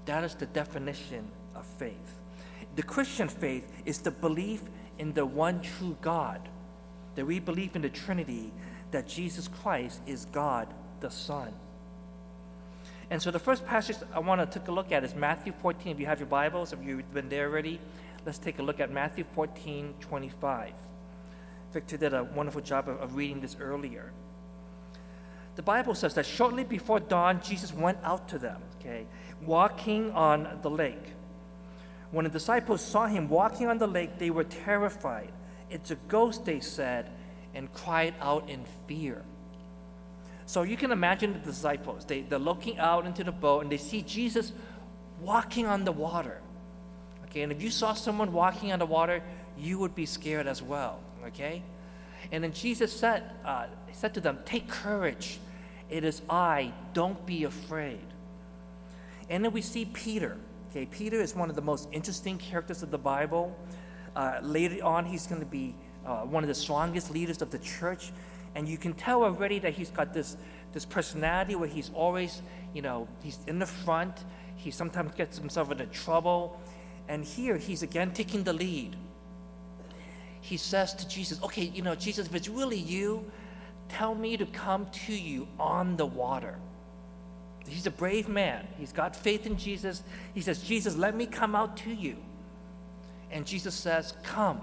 That 0.05 0.23
is 0.23 0.35
the 0.35 0.45
definition 0.45 1.27
of 1.53 1.65
faith. 1.65 2.15
The 2.75 2.83
Christian 2.83 3.27
faith 3.27 3.69
is 3.85 3.99
the 3.99 4.11
belief 4.11 4.61
in 4.97 5.13
the 5.13 5.25
one 5.25 5.61
true 5.61 5.97
God, 6.01 6.47
that 7.15 7.25
we 7.25 7.39
believe 7.39 7.75
in 7.75 7.81
the 7.81 7.89
Trinity, 7.89 8.51
that 8.91 9.07
Jesus 9.07 9.47
Christ 9.47 10.01
is 10.07 10.25
God 10.25 10.73
the 11.01 11.11
Son. 11.11 11.53
And 13.09 13.21
so 13.21 13.31
the 13.31 13.39
first 13.39 13.65
passage 13.65 13.97
I 14.13 14.19
want 14.19 14.39
to 14.51 14.59
take 14.59 14.67
a 14.67 14.71
look 14.71 14.91
at 14.91 15.03
is 15.03 15.15
Matthew 15.15 15.53
14. 15.61 15.93
If 15.93 15.99
you 15.99 16.05
have 16.05 16.19
your 16.19 16.27
Bibles, 16.27 16.73
if 16.73 16.83
you've 16.83 17.13
been 17.13 17.29
there 17.29 17.47
already, 17.47 17.79
let's 18.25 18.37
take 18.37 18.59
a 18.59 18.63
look 18.63 18.79
at 18.79 18.91
Matthew 18.91 19.23
14, 19.33 19.95
25. 20.01 20.73
Victor 21.71 21.97
did 21.97 22.13
a 22.13 22.23
wonderful 22.23 22.61
job 22.61 22.89
of, 22.89 22.99
of 22.99 23.15
reading 23.15 23.39
this 23.39 23.55
earlier. 23.59 24.11
The 25.55 25.63
Bible 25.63 25.95
says 25.95 26.13
that 26.15 26.25
shortly 26.25 26.63
before 26.63 26.99
dawn, 26.99 27.41
Jesus 27.41 27.73
went 27.73 27.97
out 28.03 28.27
to 28.29 28.37
them, 28.37 28.61
okay, 28.79 29.07
walking 29.41 30.11
on 30.11 30.59
the 30.61 30.69
lake. 30.69 31.13
When 32.11 32.25
the 32.25 32.29
disciples 32.29 32.81
saw 32.81 33.07
him 33.07 33.27
walking 33.27 33.67
on 33.67 33.77
the 33.77 33.87
lake, 33.87 34.17
they 34.17 34.29
were 34.29 34.43
terrified. 34.43 35.31
It's 35.69 35.91
a 35.91 35.95
ghost, 35.95 36.45
they 36.45 36.59
said, 36.59 37.09
and 37.53 37.73
cried 37.73 38.13
out 38.21 38.49
in 38.49 38.65
fear. 38.87 39.23
So 40.47 40.63
you 40.63 40.77
can 40.77 40.91
imagine 40.91 41.33
the 41.33 41.39
disciples. 41.39 42.05
They, 42.05 42.21
they're 42.21 42.39
looking 42.39 42.79
out 42.79 43.05
into 43.05 43.23
the 43.23 43.33
boat 43.33 43.63
and 43.63 43.71
they 43.71 43.77
see 43.77 44.01
Jesus 44.01 44.53
walking 45.21 45.65
on 45.65 45.83
the 45.83 45.91
water. 45.91 46.41
Okay, 47.25 47.41
and 47.41 47.51
if 47.51 47.61
you 47.61 47.69
saw 47.69 47.93
someone 47.93 48.31
walking 48.31 48.71
on 48.71 48.79
the 48.79 48.85
water, 48.85 49.21
you 49.57 49.77
would 49.77 49.93
be 49.93 50.05
scared 50.05 50.47
as 50.47 50.61
well. 50.61 51.01
Okay? 51.27 51.61
And 52.31 52.41
then 52.41 52.53
Jesus 52.53 52.97
said, 52.97 53.29
uh, 53.43 53.65
said 53.91 54.13
to 54.13 54.21
them, 54.21 54.39
Take 54.45 54.69
courage. 54.69 55.39
It 55.89 56.05
is 56.05 56.21
I. 56.29 56.73
Don't 56.93 57.25
be 57.25 57.43
afraid. 57.43 58.05
And 59.29 59.43
then 59.43 59.51
we 59.51 59.61
see 59.61 59.83
Peter. 59.83 60.37
Okay, 60.71 60.85
Peter 60.85 61.19
is 61.19 61.35
one 61.35 61.49
of 61.49 61.57
the 61.57 61.61
most 61.61 61.89
interesting 61.91 62.37
characters 62.37 62.83
of 62.83 62.91
the 62.91 62.97
Bible. 62.97 63.53
Uh, 64.15 64.39
later 64.41 64.81
on, 64.83 65.05
he's 65.05 65.27
going 65.27 65.41
to 65.41 65.47
be 65.47 65.75
uh, 66.05 66.21
one 66.21 66.43
of 66.43 66.47
the 66.47 66.55
strongest 66.55 67.11
leaders 67.11 67.41
of 67.41 67.51
the 67.51 67.59
church. 67.59 68.13
And 68.57 68.67
you 68.67 68.79
can 68.79 68.93
tell 68.93 69.23
already 69.23 69.59
that 69.59 69.73
he's 69.73 69.91
got 69.91 70.15
this, 70.15 70.35
this 70.73 70.83
personality 70.83 71.53
where 71.53 71.69
he's 71.69 71.91
always, 71.93 72.41
you 72.73 72.81
know, 72.81 73.07
he's 73.21 73.37
in 73.45 73.59
the 73.59 73.67
front. 73.67 74.25
He 74.55 74.71
sometimes 74.71 75.13
gets 75.13 75.37
himself 75.37 75.69
into 75.71 75.85
trouble. 75.85 76.59
And 77.07 77.23
here 77.23 77.57
he's 77.57 77.83
again 77.83 78.13
taking 78.13 78.43
the 78.43 78.53
lead. 78.53 78.95
He 80.41 80.57
says 80.57 80.95
to 80.95 81.07
Jesus, 81.07 81.39
Okay, 81.43 81.65
you 81.65 81.83
know, 81.83 81.93
Jesus, 81.93 82.25
if 82.25 82.33
it's 82.33 82.49
really 82.49 82.79
you, 82.79 83.29
tell 83.89 84.15
me 84.15 84.35
to 84.37 84.47
come 84.47 84.87
to 85.05 85.13
you 85.13 85.47
on 85.59 85.95
the 85.95 86.07
water. 86.07 86.55
He's 87.67 87.85
a 87.85 87.91
brave 87.91 88.27
man. 88.27 88.67
He's 88.79 88.91
got 88.91 89.15
faith 89.15 89.45
in 89.45 89.57
Jesus. 89.57 90.01
He 90.33 90.41
says, 90.41 90.63
Jesus, 90.63 90.95
let 90.95 91.15
me 91.15 91.27
come 91.27 91.53
out 91.53 91.77
to 91.77 91.91
you. 91.91 92.15
And 93.29 93.45
Jesus 93.45 93.75
says, 93.75 94.15
Come. 94.23 94.61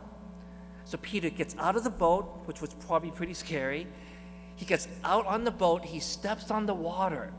So 0.84 0.98
Peter 0.98 1.30
gets 1.30 1.56
out 1.58 1.76
of 1.76 1.84
the 1.84 1.90
boat, 1.90 2.42
which 2.44 2.60
was 2.60 2.74
probably 2.74 3.10
pretty 3.10 3.34
scary. 3.34 3.86
He 4.56 4.64
gets 4.64 4.86
out 5.02 5.26
on 5.26 5.44
the 5.44 5.50
boat, 5.50 5.84
he 5.84 6.00
steps 6.00 6.50
on 6.50 6.66
the 6.66 6.74
water. 6.74 7.32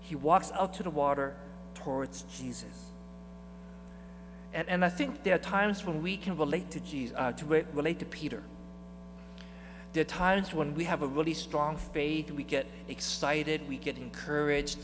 He 0.00 0.14
walks 0.14 0.50
out 0.52 0.74
to 0.74 0.82
the 0.82 0.90
water 0.90 1.36
towards 1.74 2.22
Jesus. 2.38 2.92
And, 4.52 4.68
and 4.68 4.84
I 4.84 4.88
think 4.88 5.22
there 5.22 5.34
are 5.34 5.38
times 5.38 5.84
when 5.84 6.02
we 6.02 6.16
can 6.16 6.36
relate 6.36 6.70
to 6.70 6.80
Jesus, 6.80 7.14
uh, 7.16 7.32
to 7.32 7.44
re- 7.44 7.64
relate 7.72 7.98
to 7.98 8.04
Peter. 8.06 8.42
There 9.92 10.00
are 10.00 10.04
times 10.04 10.52
when 10.52 10.74
we 10.74 10.84
have 10.84 11.02
a 11.02 11.06
really 11.06 11.34
strong 11.34 11.76
faith, 11.76 12.30
we 12.30 12.42
get 12.42 12.66
excited, 12.88 13.68
we 13.68 13.76
get 13.76 13.98
encouraged, 13.98 14.78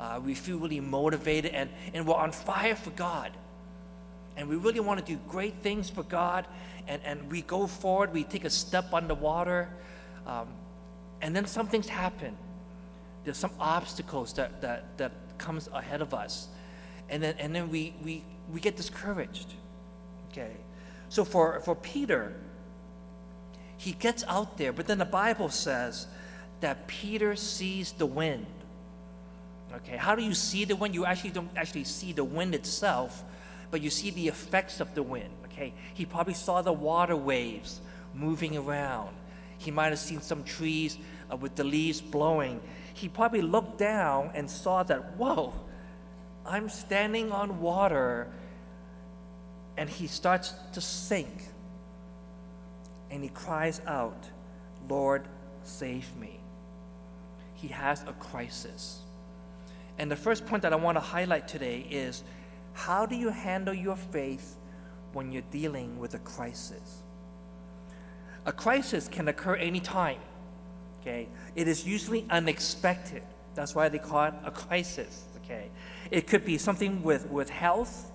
uh, 0.00 0.20
we 0.24 0.34
feel 0.34 0.58
really 0.58 0.80
motivated, 0.80 1.52
and, 1.52 1.70
and 1.92 2.06
we're 2.06 2.14
on 2.14 2.32
fire 2.32 2.74
for 2.74 2.90
God. 2.90 3.30
And 4.36 4.48
we 4.48 4.56
really 4.56 4.80
want 4.80 5.04
to 5.04 5.06
do 5.06 5.20
great 5.28 5.54
things 5.62 5.88
for 5.88 6.02
God, 6.02 6.46
and, 6.88 7.00
and 7.04 7.30
we 7.30 7.42
go 7.42 7.66
forward, 7.66 8.12
we 8.12 8.24
take 8.24 8.44
a 8.44 8.50
step 8.50 8.92
underwater, 8.92 9.68
um, 10.26 10.48
and 11.22 11.34
then 11.34 11.46
some 11.46 11.68
things 11.68 11.88
happen. 11.88 12.36
There's 13.24 13.38
some 13.38 13.52
obstacles 13.58 14.32
that, 14.34 14.60
that, 14.60 14.98
that 14.98 15.12
comes 15.38 15.68
ahead 15.72 16.02
of 16.02 16.12
us. 16.12 16.48
And 17.08 17.22
then, 17.22 17.36
and 17.38 17.54
then 17.54 17.70
we, 17.70 17.94
we, 18.02 18.24
we 18.52 18.60
get 18.60 18.76
discouraged. 18.76 19.54
Okay. 20.30 20.52
So 21.08 21.24
for, 21.24 21.60
for 21.60 21.74
Peter, 21.76 22.34
he 23.76 23.92
gets 23.92 24.24
out 24.24 24.58
there, 24.58 24.72
but 24.72 24.86
then 24.86 24.98
the 24.98 25.04
Bible 25.04 25.48
says 25.48 26.06
that 26.60 26.86
Peter 26.86 27.36
sees 27.36 27.92
the 27.92 28.06
wind. 28.06 28.46
Okay, 29.76 29.96
how 29.96 30.14
do 30.14 30.22
you 30.22 30.34
see 30.34 30.64
the 30.64 30.76
wind? 30.76 30.94
You 30.94 31.04
actually 31.04 31.30
don't 31.30 31.50
actually 31.56 31.84
see 31.84 32.12
the 32.12 32.24
wind 32.24 32.54
itself, 32.54 33.24
but 33.74 33.82
you 33.82 33.90
see 33.90 34.10
the 34.10 34.28
effects 34.28 34.78
of 34.78 34.94
the 34.94 35.02
wind. 35.02 35.30
Okay, 35.46 35.74
he 35.94 36.06
probably 36.06 36.34
saw 36.34 36.62
the 36.62 36.72
water 36.72 37.16
waves 37.16 37.80
moving 38.14 38.56
around. 38.56 39.10
He 39.58 39.72
might 39.72 39.88
have 39.88 39.98
seen 39.98 40.20
some 40.20 40.44
trees 40.44 40.96
uh, 41.28 41.34
with 41.34 41.56
the 41.56 41.64
leaves 41.64 42.00
blowing. 42.00 42.60
He 42.92 43.08
probably 43.08 43.42
looked 43.42 43.76
down 43.76 44.30
and 44.32 44.48
saw 44.48 44.84
that, 44.84 45.16
whoa, 45.16 45.54
I'm 46.46 46.68
standing 46.68 47.32
on 47.32 47.60
water. 47.60 48.28
And 49.76 49.90
he 49.90 50.06
starts 50.06 50.54
to 50.74 50.80
sink. 50.80 51.48
And 53.10 53.24
he 53.24 53.28
cries 53.28 53.80
out, 53.88 54.30
Lord, 54.88 55.26
save 55.64 56.14
me. 56.14 56.38
He 57.54 57.66
has 57.66 58.04
a 58.04 58.12
crisis. 58.12 59.00
And 59.98 60.08
the 60.08 60.16
first 60.16 60.46
point 60.46 60.62
that 60.62 60.72
I 60.72 60.76
want 60.76 60.94
to 60.94 61.00
highlight 61.00 61.48
today 61.48 61.84
is 61.90 62.22
how 62.74 63.06
do 63.06 63.14
you 63.14 63.30
handle 63.30 63.72
your 63.72 63.96
faith 63.96 64.56
when 65.12 65.32
you're 65.32 65.42
dealing 65.50 65.98
with 65.98 66.14
a 66.14 66.18
crisis? 66.18 67.02
A 68.44 68.52
crisis 68.52 69.08
can 69.08 69.28
occur 69.28 69.54
anytime. 69.54 70.18
Okay? 71.00 71.28
It 71.54 71.68
is 71.68 71.86
usually 71.86 72.26
unexpected. 72.28 73.22
That's 73.54 73.74
why 73.74 73.88
they 73.88 73.98
call 73.98 74.24
it 74.24 74.34
a 74.44 74.50
crisis. 74.50 75.24
Okay? 75.44 75.70
It 76.10 76.26
could 76.26 76.44
be 76.44 76.58
something 76.58 77.02
with, 77.02 77.30
with 77.30 77.48
health. 77.48 78.10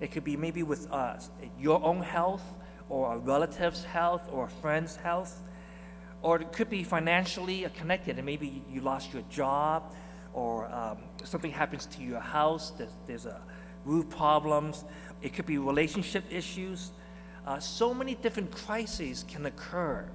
It 0.00 0.10
could 0.10 0.24
be 0.24 0.36
maybe 0.36 0.62
with 0.62 0.90
us, 0.90 1.30
your 1.60 1.82
own 1.84 2.00
health 2.00 2.42
or 2.88 3.14
a 3.14 3.18
relative's 3.18 3.84
health 3.84 4.28
or 4.32 4.46
a 4.46 4.50
friend's 4.50 4.96
health. 4.96 5.40
Or 6.22 6.40
it 6.40 6.52
could 6.52 6.70
be 6.70 6.84
financially 6.84 7.66
connected 7.76 8.16
and 8.16 8.24
maybe 8.24 8.64
you 8.72 8.80
lost 8.80 9.12
your 9.12 9.22
job 9.30 9.92
or 10.32 10.66
um, 10.66 10.98
something 11.22 11.52
happens 11.52 11.86
to 11.86 12.02
your 12.02 12.18
house, 12.18 12.72
there's, 12.72 12.90
there's 13.06 13.26
a 13.26 13.40
roof 13.84 14.08
problems, 14.10 14.84
it 15.22 15.32
could 15.32 15.46
be 15.46 15.58
relationship 15.58 16.24
issues. 16.30 16.90
Uh, 17.46 17.58
so 17.58 17.92
many 17.92 18.14
different 18.14 18.50
crises 18.50 19.24
can 19.28 19.46
occur. 19.46 20.06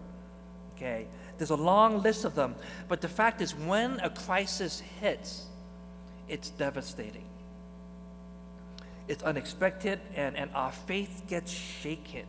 Okay, 0.76 1.08
there's 1.38 1.50
a 1.50 1.56
long 1.56 2.02
list 2.02 2.26
of 2.26 2.36
them, 2.36 2.56
but 2.88 3.02
the 3.02 3.08
fact 3.08 3.42
is, 3.42 3.54
when 3.54 4.00
a 4.00 4.10
crisis 4.10 4.80
hits, 4.80 5.46
it's 6.28 6.50
devastating. 6.52 7.26
It's 9.08 9.24
unexpected, 9.24 10.00
and, 10.16 10.38
and 10.38 10.52
our 10.54 10.72
faith 10.72 11.24
gets 11.28 11.52
shaken. 11.52 12.26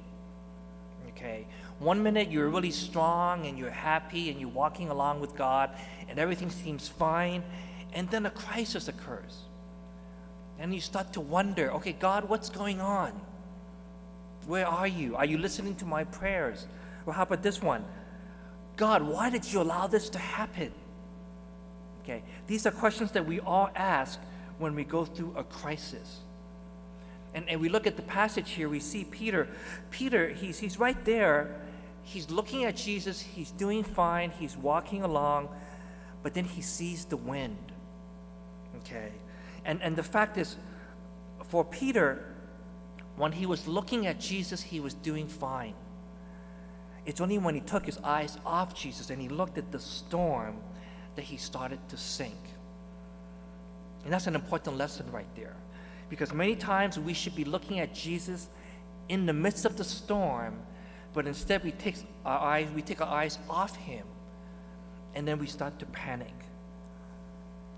Okay, 1.10 1.46
one 1.78 2.02
minute 2.02 2.30
you're 2.30 2.48
really 2.48 2.70
strong 2.70 3.46
and 3.46 3.58
you're 3.58 3.70
happy 3.70 4.30
and 4.30 4.40
you're 4.40 4.48
walking 4.48 4.88
along 4.88 5.20
with 5.20 5.36
God, 5.36 5.70
and 6.08 6.18
everything 6.18 6.50
seems 6.50 6.88
fine, 6.88 7.42
and 7.92 8.08
then 8.10 8.26
a 8.26 8.30
crisis 8.30 8.88
occurs. 8.88 9.42
And 10.60 10.74
you 10.74 10.80
start 10.80 11.14
to 11.14 11.20
wonder 11.20 11.72
okay, 11.72 11.92
God, 11.92 12.28
what's 12.28 12.50
going 12.50 12.80
on? 12.80 13.18
Where 14.46 14.66
are 14.66 14.86
you? 14.86 15.16
Are 15.16 15.24
you 15.24 15.38
listening 15.38 15.74
to 15.76 15.86
my 15.86 16.04
prayers? 16.04 16.66
Well, 17.04 17.16
how 17.16 17.22
about 17.22 17.42
this 17.42 17.62
one? 17.62 17.84
God, 18.76 19.02
why 19.02 19.30
did 19.30 19.50
you 19.50 19.60
allow 19.60 19.86
this 19.86 20.10
to 20.10 20.18
happen? 20.18 20.72
Okay, 22.02 22.22
these 22.46 22.66
are 22.66 22.70
questions 22.70 23.12
that 23.12 23.26
we 23.26 23.40
all 23.40 23.70
ask 23.74 24.20
when 24.58 24.74
we 24.74 24.84
go 24.84 25.04
through 25.04 25.34
a 25.36 25.44
crisis. 25.44 26.20
And, 27.34 27.48
and 27.48 27.60
we 27.60 27.68
look 27.68 27.86
at 27.86 27.96
the 27.96 28.02
passage 28.02 28.50
here, 28.50 28.68
we 28.68 28.80
see 28.80 29.04
Peter. 29.04 29.48
Peter, 29.90 30.28
he's, 30.28 30.58
he's 30.58 30.78
right 30.78 31.02
there. 31.04 31.60
He's 32.02 32.30
looking 32.30 32.64
at 32.64 32.76
Jesus. 32.76 33.20
He's 33.20 33.50
doing 33.52 33.84
fine. 33.84 34.30
He's 34.30 34.56
walking 34.56 35.02
along. 35.02 35.48
But 36.22 36.34
then 36.34 36.44
he 36.44 36.60
sees 36.60 37.04
the 37.04 37.16
wind. 37.16 37.56
Okay? 38.78 39.12
And, 39.64 39.82
and 39.82 39.96
the 39.96 40.02
fact 40.02 40.38
is, 40.38 40.56
for 41.44 41.64
Peter, 41.64 42.24
when 43.16 43.32
he 43.32 43.46
was 43.46 43.66
looking 43.66 44.06
at 44.06 44.20
Jesus, 44.20 44.62
he 44.62 44.80
was 44.80 44.94
doing 44.94 45.26
fine. 45.26 45.74
It's 47.06 47.20
only 47.20 47.38
when 47.38 47.54
he 47.54 47.60
took 47.60 47.84
his 47.84 47.98
eyes 47.98 48.38
off 48.44 48.74
Jesus 48.74 49.10
and 49.10 49.20
he 49.20 49.28
looked 49.28 49.58
at 49.58 49.72
the 49.72 49.80
storm 49.80 50.56
that 51.16 51.22
he 51.22 51.36
started 51.36 51.78
to 51.88 51.96
sink. 51.96 52.38
And 54.04 54.12
that's 54.12 54.26
an 54.26 54.34
important 54.34 54.76
lesson 54.76 55.10
right 55.12 55.26
there. 55.34 55.56
Because 56.08 56.32
many 56.32 56.56
times 56.56 56.98
we 56.98 57.12
should 57.12 57.36
be 57.36 57.44
looking 57.44 57.80
at 57.80 57.94
Jesus 57.94 58.48
in 59.08 59.26
the 59.26 59.32
midst 59.32 59.64
of 59.64 59.76
the 59.76 59.84
storm, 59.84 60.58
but 61.12 61.26
instead 61.26 61.64
we 61.64 61.72
take 61.72 61.96
our 62.24 62.38
eyes, 62.38 62.68
we 62.74 62.82
take 62.82 63.00
our 63.00 63.08
eyes 63.08 63.38
off 63.48 63.76
him, 63.76 64.06
and 65.14 65.26
then 65.26 65.38
we 65.38 65.46
start 65.46 65.78
to 65.80 65.86
panic. 65.86 66.32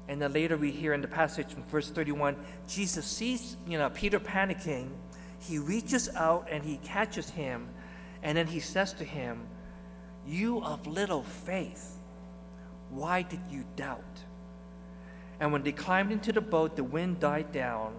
And 0.09 0.21
then 0.21 0.33
later 0.33 0.57
we 0.57 0.71
hear 0.71 0.93
in 0.93 1.01
the 1.01 1.09
passage 1.09 1.55
in 1.57 1.63
verse 1.65 1.91
31, 1.91 2.37
Jesus 2.69 3.07
sees, 3.07 3.57
you 3.67 3.79
know, 3.79 3.89
Peter 3.91 4.19
panicking. 4.19 4.89
He 5.39 5.59
reaches 5.59 6.09
out 6.15 6.49
and 6.51 6.65
he 6.65 6.79
catches 6.79 7.31
him. 7.31 7.69
And 8.23 8.37
then 8.37 8.47
he 8.47 8.61
says 8.61 8.93
to 8.95 9.05
him, 9.05 9.41
You 10.27 10.63
of 10.63 10.87
little 10.87 11.23
faith, 11.23 11.97
why 12.91 13.23
did 13.23 13.41
you 13.51 13.65
doubt? 13.77 14.21
And 15.41 15.53
when 15.53 15.63
they 15.63 15.73
climbed 15.73 16.13
into 16.13 16.33
the 16.33 16.41
boat, 16.41 16.77
the 16.77 16.85
wind 16.85 17.19
died 17.19 17.53
down. 17.53 17.95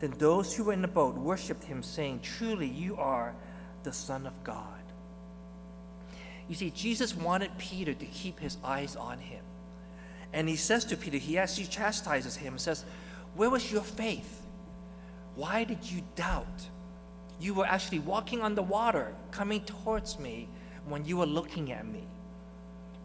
Then 0.00 0.14
those 0.18 0.54
who 0.54 0.64
were 0.64 0.72
in 0.72 0.82
the 0.82 0.88
boat 0.88 1.16
worshiped 1.16 1.64
him, 1.64 1.82
saying, 1.82 2.20
Truly, 2.22 2.68
you 2.68 2.96
are 2.96 3.34
the 3.84 3.92
Son 3.92 4.26
of 4.26 4.44
God. 4.44 4.68
You 6.48 6.54
see, 6.54 6.70
Jesus 6.70 7.16
wanted 7.16 7.56
Peter 7.58 7.94
to 7.94 8.06
keep 8.06 8.38
his 8.38 8.58
eyes 8.62 8.96
on 8.96 9.18
him. 9.18 9.42
And 10.34 10.48
he 10.48 10.56
says 10.56 10.84
to 10.86 10.96
Peter, 10.96 11.16
he 11.16 11.38
actually 11.38 11.68
chastises 11.68 12.34
him 12.34 12.54
and 12.54 12.60
says, 12.60 12.84
Where 13.36 13.48
was 13.48 13.70
your 13.70 13.82
faith? 13.82 14.42
Why 15.36 15.62
did 15.62 15.88
you 15.88 16.02
doubt? 16.16 16.68
You 17.40 17.54
were 17.54 17.66
actually 17.66 18.00
walking 18.00 18.42
on 18.42 18.56
the 18.56 18.62
water, 18.62 19.14
coming 19.30 19.64
towards 19.64 20.18
me 20.18 20.48
when 20.88 21.04
you 21.04 21.18
were 21.18 21.26
looking 21.26 21.72
at 21.72 21.86
me. 21.86 22.04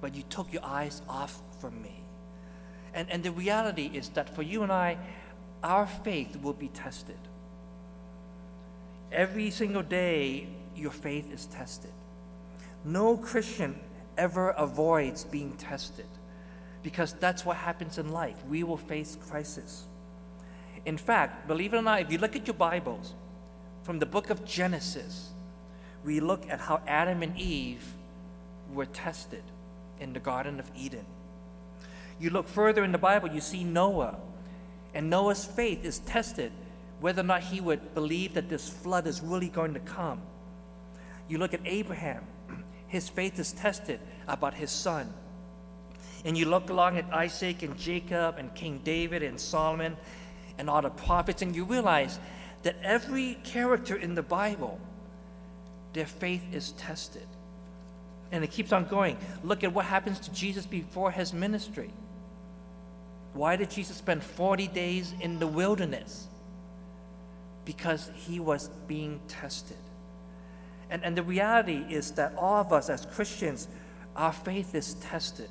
but 0.01 0.15
you 0.15 0.23
took 0.29 0.51
your 0.53 0.63
eyes 0.65 1.01
off 1.09 1.41
from 1.59 1.81
me. 1.81 2.01
And, 2.93 3.09
and 3.11 3.23
the 3.23 3.31
reality 3.31 3.91
is 3.93 4.09
that 4.09 4.33
for 4.33 4.41
you 4.41 4.63
and 4.63 4.71
I, 4.71 4.97
our 5.61 5.85
faith 5.85 6.41
will 6.41 6.53
be 6.53 6.69
tested. 6.69 7.19
Every 9.11 9.51
single 9.51 9.83
day, 9.83 10.47
your 10.75 10.91
faith 10.91 11.31
is 11.33 11.47
tested. 11.47 11.91
No 12.85 13.17
Christian 13.17 13.77
ever 14.17 14.51
avoids 14.51 15.25
being 15.25 15.57
tested 15.57 16.07
because 16.83 17.13
that's 17.13 17.45
what 17.45 17.57
happens 17.57 17.97
in 17.97 18.11
life. 18.11 18.37
We 18.49 18.63
will 18.63 18.77
face 18.77 19.17
crisis. 19.29 19.85
In 20.85 20.97
fact, 20.97 21.47
believe 21.47 21.73
it 21.73 21.77
or 21.77 21.81
not, 21.81 22.01
if 22.01 22.11
you 22.11 22.17
look 22.17 22.35
at 22.35 22.47
your 22.47 22.53
Bibles, 22.53 23.13
from 23.83 23.99
the 23.99 24.05
book 24.05 24.29
of 24.29 24.45
Genesis, 24.45 25.29
we 26.05 26.19
look 26.19 26.49
at 26.49 26.59
how 26.59 26.81
Adam 26.87 27.21
and 27.21 27.37
Eve 27.37 27.83
were 28.73 28.85
tested 28.85 29.43
in 29.99 30.13
the 30.13 30.19
Garden 30.19 30.59
of 30.59 30.69
Eden. 30.75 31.05
You 32.19 32.29
look 32.29 32.47
further 32.47 32.83
in 32.83 32.91
the 32.91 32.97
Bible, 32.97 33.29
you 33.29 33.41
see 33.41 33.63
Noah, 33.63 34.17
and 34.93 35.09
Noah's 35.09 35.45
faith 35.45 35.85
is 35.85 35.99
tested 35.99 36.51
whether 36.99 37.21
or 37.21 37.25
not 37.25 37.43
he 37.43 37.61
would 37.61 37.93
believe 37.93 38.33
that 38.33 38.49
this 38.49 38.69
flood 38.69 39.07
is 39.07 39.21
really 39.21 39.47
going 39.47 39.73
to 39.73 39.79
come. 39.79 40.21
You 41.27 41.37
look 41.37 41.53
at 41.53 41.61
Abraham, 41.65 42.23
his 42.87 43.07
faith 43.07 43.39
is 43.39 43.53
tested 43.53 43.99
about 44.27 44.53
his 44.53 44.71
son. 44.71 45.13
And 46.25 46.37
you 46.37 46.45
look 46.45 46.69
along 46.69 46.97
at 46.97 47.05
Isaac 47.13 47.63
and 47.63 47.77
Jacob 47.77 48.37
and 48.37 48.53
King 48.53 48.81
David 48.83 49.23
and 49.23 49.39
Solomon 49.39 49.95
and 50.57 50.69
all 50.69 50.81
the 50.81 50.89
prophets, 50.89 51.41
and 51.41 51.55
you 51.55 51.63
realize 51.63 52.19
that 52.63 52.75
every 52.83 53.35
character 53.43 53.95
in 53.95 54.15
the 54.15 54.21
Bible, 54.21 54.79
their 55.93 56.05
faith 56.05 56.43
is 56.51 56.73
tested. 56.73 57.25
And 58.31 58.43
it 58.43 58.51
keeps 58.51 58.73
on 58.73 58.85
going. 58.85 59.17
Look 59.43 59.63
at 59.63 59.73
what 59.73 59.85
happens 59.85 60.19
to 60.19 60.33
Jesus 60.33 60.65
before 60.65 61.11
his 61.11 61.33
ministry. 61.33 61.89
Why 63.33 63.55
did 63.55 63.71
Jesus 63.71 63.97
spend 63.97 64.23
40 64.23 64.67
days 64.67 65.13
in 65.21 65.39
the 65.39 65.47
wilderness? 65.47 66.27
Because 67.65 68.11
he 68.15 68.39
was 68.39 68.69
being 68.87 69.19
tested. 69.27 69.77
And, 70.89 71.03
and 71.03 71.15
the 71.15 71.23
reality 71.23 71.85
is 71.89 72.11
that 72.11 72.33
all 72.37 72.61
of 72.61 72.73
us 72.73 72.89
as 72.89 73.05
Christians, 73.05 73.67
our 74.15 74.33
faith 74.33 74.75
is 74.75 74.95
tested. 74.95 75.49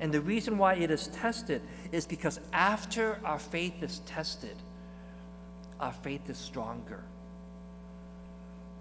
And 0.00 0.12
the 0.12 0.20
reason 0.20 0.58
why 0.58 0.74
it 0.74 0.90
is 0.90 1.08
tested 1.08 1.62
is 1.92 2.06
because 2.06 2.40
after 2.52 3.20
our 3.24 3.38
faith 3.38 3.82
is 3.82 4.00
tested, 4.00 4.56
our 5.80 5.92
faith 5.92 6.28
is 6.28 6.38
stronger. 6.38 7.04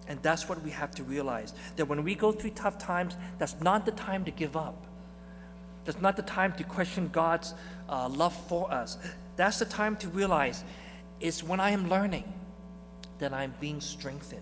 And 0.07 0.21
that's 0.21 0.49
what 0.49 0.61
we 0.63 0.71
have 0.71 0.91
to 0.95 1.03
realize 1.03 1.53
that 1.75 1.85
when 1.85 2.03
we 2.03 2.15
go 2.15 2.31
through 2.31 2.51
tough 2.51 2.77
times, 2.77 3.15
that's 3.37 3.59
not 3.61 3.85
the 3.85 3.91
time 3.91 4.25
to 4.25 4.31
give 4.31 4.57
up. 4.57 4.85
That's 5.85 6.01
not 6.01 6.15
the 6.15 6.23
time 6.23 6.53
to 6.53 6.63
question 6.63 7.09
God's 7.11 7.53
uh, 7.89 8.09
love 8.09 8.35
for 8.47 8.71
us. 8.71 8.97
That's 9.35 9.59
the 9.59 9.65
time 9.65 9.95
to 9.97 10.09
realize 10.09 10.63
it's 11.19 11.43
when 11.43 11.59
I 11.59 11.71
am 11.71 11.89
learning 11.89 12.31
that 13.19 13.33
I'm 13.33 13.53
being 13.59 13.79
strengthened. 13.81 14.41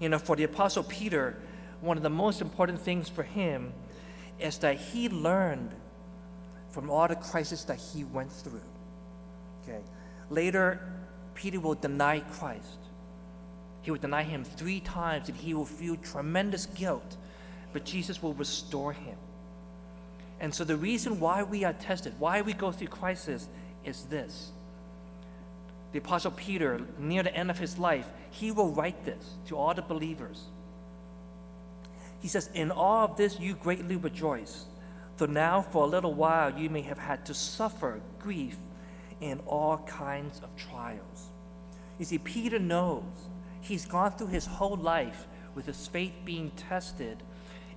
You 0.00 0.08
know, 0.08 0.18
for 0.18 0.36
the 0.36 0.44
Apostle 0.44 0.84
Peter, 0.84 1.36
one 1.80 1.96
of 1.96 2.02
the 2.02 2.10
most 2.10 2.40
important 2.40 2.80
things 2.80 3.08
for 3.08 3.22
him 3.22 3.72
is 4.38 4.58
that 4.58 4.76
he 4.76 5.08
learned 5.08 5.70
from 6.70 6.90
all 6.90 7.06
the 7.06 7.16
crisis 7.16 7.64
that 7.64 7.78
he 7.78 8.04
went 8.04 8.32
through. 8.32 8.60
Okay. 9.62 9.80
Later, 10.30 10.80
Peter 11.34 11.60
will 11.60 11.74
deny 11.74 12.20
Christ. 12.20 12.78
He 13.82 13.90
will 13.90 13.98
deny 13.98 14.22
him 14.22 14.44
three 14.44 14.80
times 14.80 15.28
and 15.28 15.36
he 15.36 15.54
will 15.54 15.66
feel 15.66 15.96
tremendous 15.96 16.66
guilt, 16.66 17.16
but 17.72 17.84
Jesus 17.84 18.22
will 18.22 18.34
restore 18.34 18.92
him. 18.92 19.16
And 20.40 20.54
so, 20.54 20.64
the 20.64 20.76
reason 20.76 21.20
why 21.20 21.42
we 21.42 21.64
are 21.64 21.72
tested, 21.72 22.14
why 22.18 22.42
we 22.42 22.52
go 22.52 22.72
through 22.72 22.88
crisis, 22.88 23.48
is 23.84 24.04
this. 24.04 24.50
The 25.92 25.98
Apostle 25.98 26.32
Peter, 26.32 26.80
near 26.98 27.22
the 27.22 27.34
end 27.34 27.50
of 27.50 27.58
his 27.58 27.78
life, 27.78 28.08
he 28.30 28.50
will 28.50 28.70
write 28.70 29.04
this 29.04 29.24
to 29.46 29.56
all 29.56 29.74
the 29.74 29.82
believers. 29.82 30.42
He 32.24 32.28
says, 32.28 32.48
In 32.54 32.70
all 32.70 33.04
of 33.04 33.18
this 33.18 33.38
you 33.38 33.52
greatly 33.52 33.96
rejoice, 33.96 34.64
though 35.18 35.26
now 35.26 35.60
for 35.60 35.84
a 35.84 35.86
little 35.86 36.14
while 36.14 36.58
you 36.58 36.70
may 36.70 36.80
have 36.80 36.96
had 36.96 37.26
to 37.26 37.34
suffer 37.34 38.00
grief 38.18 38.56
in 39.20 39.40
all 39.40 39.76
kinds 39.86 40.40
of 40.42 40.56
trials. 40.56 41.28
You 41.98 42.06
see, 42.06 42.16
Peter 42.16 42.58
knows 42.58 43.04
he's 43.60 43.84
gone 43.84 44.12
through 44.12 44.28
his 44.28 44.46
whole 44.46 44.78
life 44.78 45.26
with 45.54 45.66
his 45.66 45.86
faith 45.86 46.14
being 46.24 46.50
tested, 46.52 47.22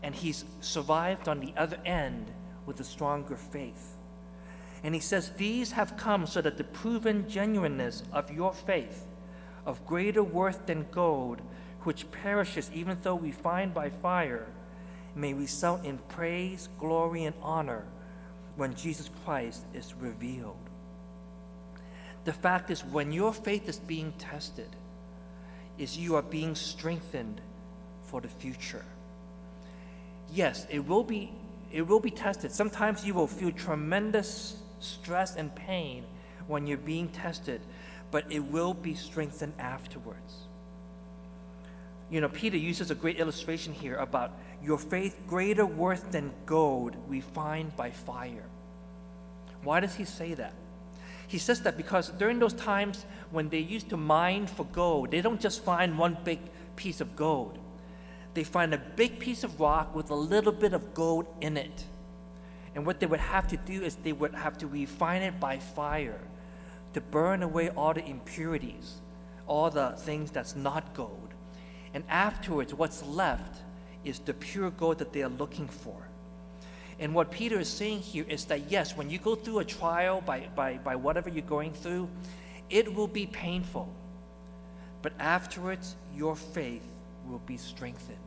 and 0.02 0.16
he's 0.16 0.46
survived 0.62 1.28
on 1.28 1.42
the 1.42 1.54
other 1.58 1.80
end 1.86 2.32
with 2.66 2.80
a 2.80 2.86
stronger 2.86 3.36
faith. 3.36 3.98
And 4.82 4.96
he 4.96 5.02
says, 5.02 5.32
These 5.32 5.74
have 5.74 5.98
come 5.98 6.26
so 6.26 6.40
that 6.40 6.56
the 6.56 6.64
proven 6.64 7.28
genuineness 7.28 8.02
of 8.14 8.32
your 8.32 8.54
faith, 8.54 9.08
of 9.66 9.86
greater 9.86 10.24
worth 10.24 10.68
than 10.68 10.86
gold, 10.90 11.42
which 11.84 12.10
perishes 12.12 12.70
even 12.74 12.98
though 13.02 13.16
we 13.16 13.32
find 13.32 13.74
by 13.74 13.90
fire, 13.90 14.48
may 15.16 15.34
result 15.34 15.84
in 15.84 15.98
praise, 16.10 16.70
glory, 16.80 17.24
and 17.24 17.36
honor 17.42 17.86
when 18.56 18.76
Jesus 18.76 19.10
Christ 19.24 19.66
is 19.74 19.94
revealed. 19.96 20.58
The 22.26 22.34
fact 22.34 22.70
is, 22.70 22.84
when 22.84 23.12
your 23.12 23.34
faith 23.34 23.70
is 23.70 23.80
being 23.80 24.12
tested, 24.18 24.70
is 25.78 25.98
you 25.98 26.16
are 26.16 26.22
being 26.22 26.56
strengthened 26.56 27.42
for 28.04 28.22
the 28.22 28.28
future. 28.28 28.84
Yes, 30.34 30.68
it 30.70 30.86
will 30.86 31.04
be 31.04 31.32
it 31.72 31.82
will 31.82 32.00
be 32.00 32.12
tested. 32.12 32.52
Sometimes 32.52 33.06
you 33.06 33.13
will 33.13 33.28
feel 33.28 33.52
tremendous 33.52 34.58
stress 34.80 35.36
and 35.36 35.54
pain 35.54 36.06
when 36.48 36.66
you're 36.66 36.78
being 36.78 37.10
tested, 37.10 37.62
but 38.10 38.26
it 38.32 38.40
will 38.40 38.74
be 38.74 38.94
strengthened 38.96 39.54
afterwards. 39.60 40.47
You 42.10 42.22
know, 42.22 42.30
Peter 42.30 42.58
uses 42.58 42.89
a 42.89 42.96
great 42.96 43.20
illustration 43.20 43.74
here 43.74 43.96
about 43.96 44.32
your 44.63 44.78
faith 44.78 45.20
greater 45.28 45.65
worth 45.65 46.12
than 46.12 46.32
gold 46.46 46.96
we 47.10 47.20
find 47.20 47.76
by 47.76 47.91
fire. 47.91 48.46
Why 49.63 49.82
does 49.82 49.96
he 49.96 50.06
say 50.06 50.34
that? 50.36 50.54
He 51.28 51.38
says 51.38 51.62
that 51.63 51.76
because 51.76 52.10
during 52.10 52.39
those 52.39 52.54
times 52.54 53.06
when 53.32 53.50
they 53.50 53.60
used 53.60 53.89
to 53.89 53.98
mine 53.98 54.48
for 54.48 54.63
gold, 54.65 55.12
they 55.12 55.20
don't 55.20 55.41
just 55.41 55.63
find 55.63 55.98
one 55.98 56.17
big 56.24 56.39
piece 56.78 57.02
of 57.02 57.17
gold. 57.17 57.60
They 58.34 58.46
find 58.46 58.74
a 58.74 58.78
big 58.78 59.20
piece 59.20 59.43
of 59.43 59.60
rock 59.60 59.93
with 59.93 60.10
a 60.10 60.15
little 60.15 60.54
bit 60.54 60.74
of 60.74 60.93
gold 60.93 61.28
in 61.41 61.58
it. 61.58 61.84
And 62.76 62.86
what 62.86 63.00
they 63.00 63.06
would 63.08 63.20
have 63.20 63.48
to 63.50 63.58
do 63.58 63.82
is 63.84 63.96
they 63.96 64.13
would 64.13 64.36
have 64.36 64.58
to 64.60 64.67
refine 64.67 65.24
it 65.24 65.39
by 65.39 65.58
fire 65.58 66.22
to 66.93 67.02
burn 67.02 67.43
away 67.43 67.70
all 67.70 67.93
the 67.93 68.06
impurities, 68.06 69.02
all 69.48 69.70
the 69.70 69.89
things 69.98 70.32
that's 70.32 70.56
not 70.56 70.93
gold. 70.93 71.27
And 71.93 72.04
afterwards, 72.10 72.73
what's 72.73 73.04
left 73.04 73.62
is 74.04 74.19
the 74.19 74.34
pure 74.34 74.71
gold 74.71 75.00
that 75.00 75.13
they 75.13 75.23
are 75.23 75.30
looking 75.30 75.67
for. 75.67 76.08
And 77.00 77.13
what 77.13 77.32
Peter 77.32 77.60
is 77.60 77.69
saying 77.69 78.00
here 78.00 78.26
is 78.28 78.45
that 78.45 78.71
yes, 78.71 78.97
when 78.97 79.10
you 79.10 79.19
go 79.19 79.36
through 79.36 79.60
a 79.60 79.65
trial 79.65 80.21
by, 80.21 80.47
by, 80.56 80.78
by 80.78 80.95
whatever 80.95 81.30
you're 81.30 81.43
going 81.43 81.73
through, 81.73 82.10
it 82.69 82.93
will 82.93 83.08
be 83.08 83.28
painful. 83.28 83.88
But 85.02 85.13
afterwards, 85.19 85.95
your 86.15 86.36
faith 86.36 86.84
will 87.28 87.41
be 87.45 87.58
strengthened. 87.58 88.17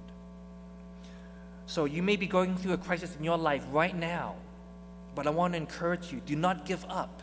So 1.67 1.85
you 1.85 2.03
may 2.03 2.17
be 2.17 2.27
going 2.27 2.57
through 2.57 2.73
a 2.73 2.79
crisis 2.79 3.15
in 3.17 3.25
your 3.25 3.39
life 3.39 3.65
right 3.71 3.97
now, 3.97 4.35
but 5.15 5.27
I 5.27 5.31
want 5.31 5.55
to 5.55 5.57
encourage 5.57 6.13
you 6.13 6.21
do 6.25 6.37
not 6.37 6.65
give 6.65 6.85
up. 6.89 7.23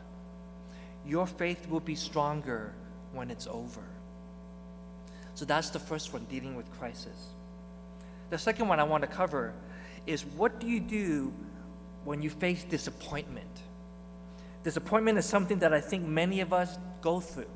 Your 1.06 1.28
faith 1.28 1.69
will 1.69 1.80
be 1.80 1.95
stronger 1.95 2.73
when 3.13 3.32
it's 3.32 3.47
over. 3.47 3.84
So 5.38 5.45
that's 5.45 5.69
the 5.69 5.78
first 5.78 6.13
one, 6.13 6.26
dealing 6.32 6.56
with 6.56 6.67
crisis. 6.80 7.28
The 8.32 8.39
second 8.39 8.69
one 8.69 8.80
I 8.80 8.84
want 8.84 9.04
to 9.04 9.08
cover 9.08 9.54
is 10.08 10.26
what 10.26 10.60
do 10.60 10.65
you 10.65 10.80
do 10.80 11.32
when 12.06 12.23
you 12.23 12.32
face 12.32 12.63
disappointment? 12.63 13.45
Disappointment 14.63 15.19
is 15.19 15.28
something 15.28 15.60
that 15.60 15.76
I 15.76 15.80
think 15.80 16.08
many 16.08 16.41
of 16.41 16.54
us 16.54 16.80
go 17.02 17.19
through. 17.19 17.52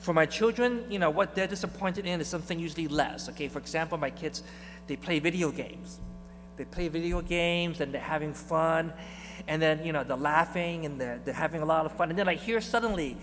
For 0.00 0.12
my 0.12 0.26
children, 0.26 0.84
you 0.90 0.98
know, 0.98 1.08
what 1.08 1.34
they're 1.34 1.46
disappointed 1.46 2.04
in 2.04 2.20
is 2.20 2.28
something 2.28 2.60
usually 2.60 2.88
less. 2.88 3.30
Okay, 3.30 3.48
for 3.48 3.58
example, 3.58 3.96
my 3.96 4.10
kids, 4.10 4.42
they 4.86 4.96
play 4.96 5.18
video 5.18 5.50
games. 5.50 5.98
They 6.58 6.66
play 6.66 6.88
video 6.88 7.22
games 7.22 7.80
and 7.80 7.90
they're 7.90 8.02
having 8.02 8.34
fun, 8.34 8.92
and 9.48 9.62
then, 9.62 9.82
you 9.82 9.94
know, 9.94 10.04
they're 10.04 10.14
laughing 10.14 10.84
and 10.84 11.00
they're, 11.00 11.22
they're 11.24 11.32
having 11.32 11.62
a 11.62 11.64
lot 11.64 11.86
of 11.86 11.96
fun. 11.96 12.10
And 12.10 12.18
then, 12.18 12.28
I 12.28 12.34
hear 12.34 12.60
suddenly, 12.60 13.16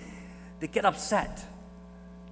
they 0.60 0.66
get 0.66 0.86
upset. 0.86 1.46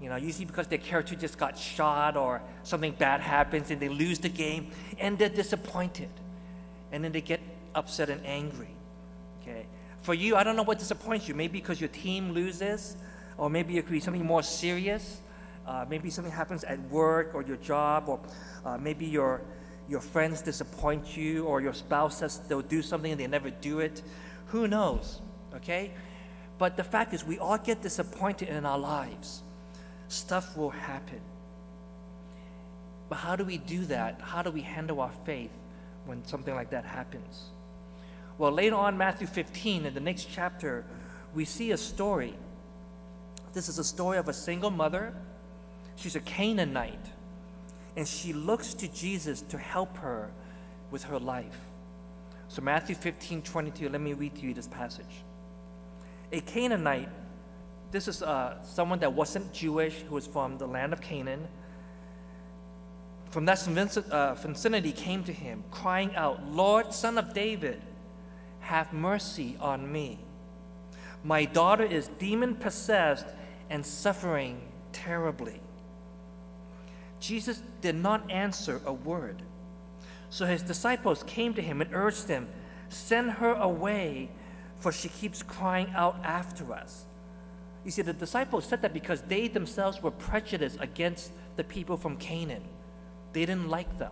You 0.06 0.12
know, 0.12 0.18
usually 0.18 0.46
because 0.46 0.68
their 0.68 0.78
character 0.78 1.16
just 1.16 1.40
got 1.40 1.58
shot 1.58 2.16
or 2.16 2.40
something 2.62 2.92
bad 2.92 3.22
happens 3.22 3.72
and 3.72 3.82
they 3.82 3.90
lose 3.90 4.20
the 4.20 4.30
game 4.30 4.70
and 5.00 5.18
they're 5.18 5.30
disappointed. 5.30 6.12
And 6.92 7.04
then 7.04 7.12
they 7.12 7.22
get 7.22 7.40
upset 7.74 8.12
and 8.12 8.24
angry. 8.24 8.70
Okay? 9.42 9.66
For 10.04 10.14
you, 10.14 10.36
I 10.36 10.44
don't 10.44 10.56
know 10.56 10.62
what 10.62 10.78
disappoints 10.78 11.28
you. 11.28 11.34
Maybe 11.34 11.54
because 11.60 11.82
your 11.82 11.88
team 11.88 12.34
loses, 12.34 12.98
or 13.40 13.50
maybe 13.50 13.80
it 13.80 13.88
could 13.88 13.94
be 13.94 14.00
something 14.00 14.24
more 14.24 14.44
serious. 14.44 15.22
Uh, 15.66 15.86
maybe 15.90 16.12
something 16.12 16.32
happens 16.32 16.64
at 16.66 16.80
work 16.92 17.32
or 17.34 17.42
your 17.42 17.58
job, 17.58 18.08
or 18.08 18.20
uh, 18.64 18.78
maybe 18.78 19.08
your, 19.08 19.42
your 19.90 20.02
friends 20.02 20.44
disappoint 20.44 21.18
you, 21.18 21.46
or 21.46 21.62
your 21.62 21.74
spouse 21.74 22.20
says 22.20 22.42
they'll 22.48 22.62
do 22.62 22.84
something 22.84 23.12
and 23.12 23.20
they 23.20 23.26
never 23.26 23.50
do 23.50 23.80
it. 23.80 24.04
Who 24.50 24.68
knows? 24.68 25.20
Okay? 25.56 25.94
But 26.60 26.78
the 26.78 26.84
fact 26.84 27.16
is, 27.16 27.26
we 27.26 27.40
all 27.40 27.58
get 27.58 27.82
disappointed 27.82 28.50
in 28.50 28.68
our 28.68 28.78
lives. 28.78 29.42
Stuff 30.08 30.56
will 30.58 30.70
happen. 30.70 31.22
But 33.10 33.16
how 33.16 33.36
do 33.36 33.44
we 33.44 33.58
do 33.58 33.86
that? 33.86 34.20
How 34.22 34.42
do 34.42 34.52
we 34.52 34.62
handle 34.62 35.00
our 35.02 35.12
faith 35.26 35.52
when 36.06 36.26
something 36.26 36.54
like 36.54 36.72
that 36.72 36.86
happens? 36.86 37.50
Well, 38.38 38.52
later 38.52 38.76
on, 38.76 38.98
Matthew 38.98 39.28
15, 39.28 39.86
in 39.86 39.94
the 39.94 40.00
next 40.00 40.28
chapter, 40.32 40.86
we 41.34 41.46
see 41.46 41.72
a 41.72 41.78
story. 41.78 42.34
This 43.54 43.70
is 43.70 43.80
a 43.80 43.84
story 43.84 44.18
of 44.18 44.28
a 44.28 44.34
single 44.34 44.72
mother. 44.72 45.14
She's 45.96 46.16
a 46.16 46.20
Canaanite, 46.20 47.06
and 47.96 48.08
she 48.08 48.34
looks 48.34 48.74
to 48.76 48.88
Jesus 48.88 49.42
to 49.44 49.58
help 49.58 49.96
her 49.98 50.32
with 50.92 51.04
her 51.06 51.20
life. 51.20 51.58
So, 52.50 52.62
Matthew 52.62 52.96
15, 52.96 53.42
22, 53.42 53.90
let 53.90 54.02
me 54.02 54.14
read 54.14 54.36
to 54.36 54.42
you 54.42 54.54
this 54.54 54.68
passage. 54.68 55.24
A 56.32 56.42
Canaanite, 56.42 57.10
this 57.92 58.08
is 58.08 58.22
uh, 58.22 58.62
someone 58.64 59.00
that 59.00 59.14
wasn't 59.14 59.52
Jewish, 59.54 59.96
who 60.02 60.16
was 60.16 60.28
from 60.28 60.58
the 60.58 60.68
land 60.68 60.94
of 60.94 61.02
Canaan 61.02 61.48
from 63.36 63.44
that 63.44 63.98
uh, 64.12 64.34
vicinity 64.36 64.94
came 64.94 65.22
to 65.26 65.34
him, 65.34 65.66
crying 65.70 66.16
out, 66.16 66.50
Lord, 66.50 66.94
son 66.94 67.18
of 67.18 67.34
David, 67.34 67.82
have 68.62 68.94
mercy 68.94 69.58
on 69.60 69.92
me. 69.92 70.20
My 71.22 71.44
daughter 71.44 71.84
is 71.84 72.08
demon 72.18 72.56
possessed 72.56 73.26
and 73.70 73.86
suffering 73.86 74.62
terribly. 74.94 75.60
Jesus 77.20 77.62
did 77.82 77.96
not 77.96 78.32
answer 78.32 78.80
a 78.86 78.94
word. 78.94 79.42
So 80.30 80.46
his 80.46 80.62
disciples 80.62 81.22
came 81.24 81.54
to 81.56 81.62
him 81.62 81.82
and 81.82 81.90
urged 81.94 82.30
him, 82.30 82.48
Send 82.88 83.32
her 83.32 83.52
away, 83.52 84.30
for 84.80 84.94
she 84.94 85.10
keeps 85.10 85.44
crying 85.44 85.92
out 85.94 86.16
after 86.24 86.72
us. 86.72 87.04
You 87.86 87.92
see, 87.92 88.02
the 88.02 88.14
disciples 88.14 88.66
said 88.66 88.82
that 88.82 88.94
because 88.94 89.22
they 89.22 89.48
themselves 89.48 90.02
were 90.02 90.12
prejudiced 90.12 90.78
against 90.82 91.32
the 91.56 91.64
people 91.64 91.98
from 91.98 92.18
Canaan. 92.18 92.64
They 93.32 93.46
didn't 93.46 93.70
like 93.70 94.00
them. 94.00 94.12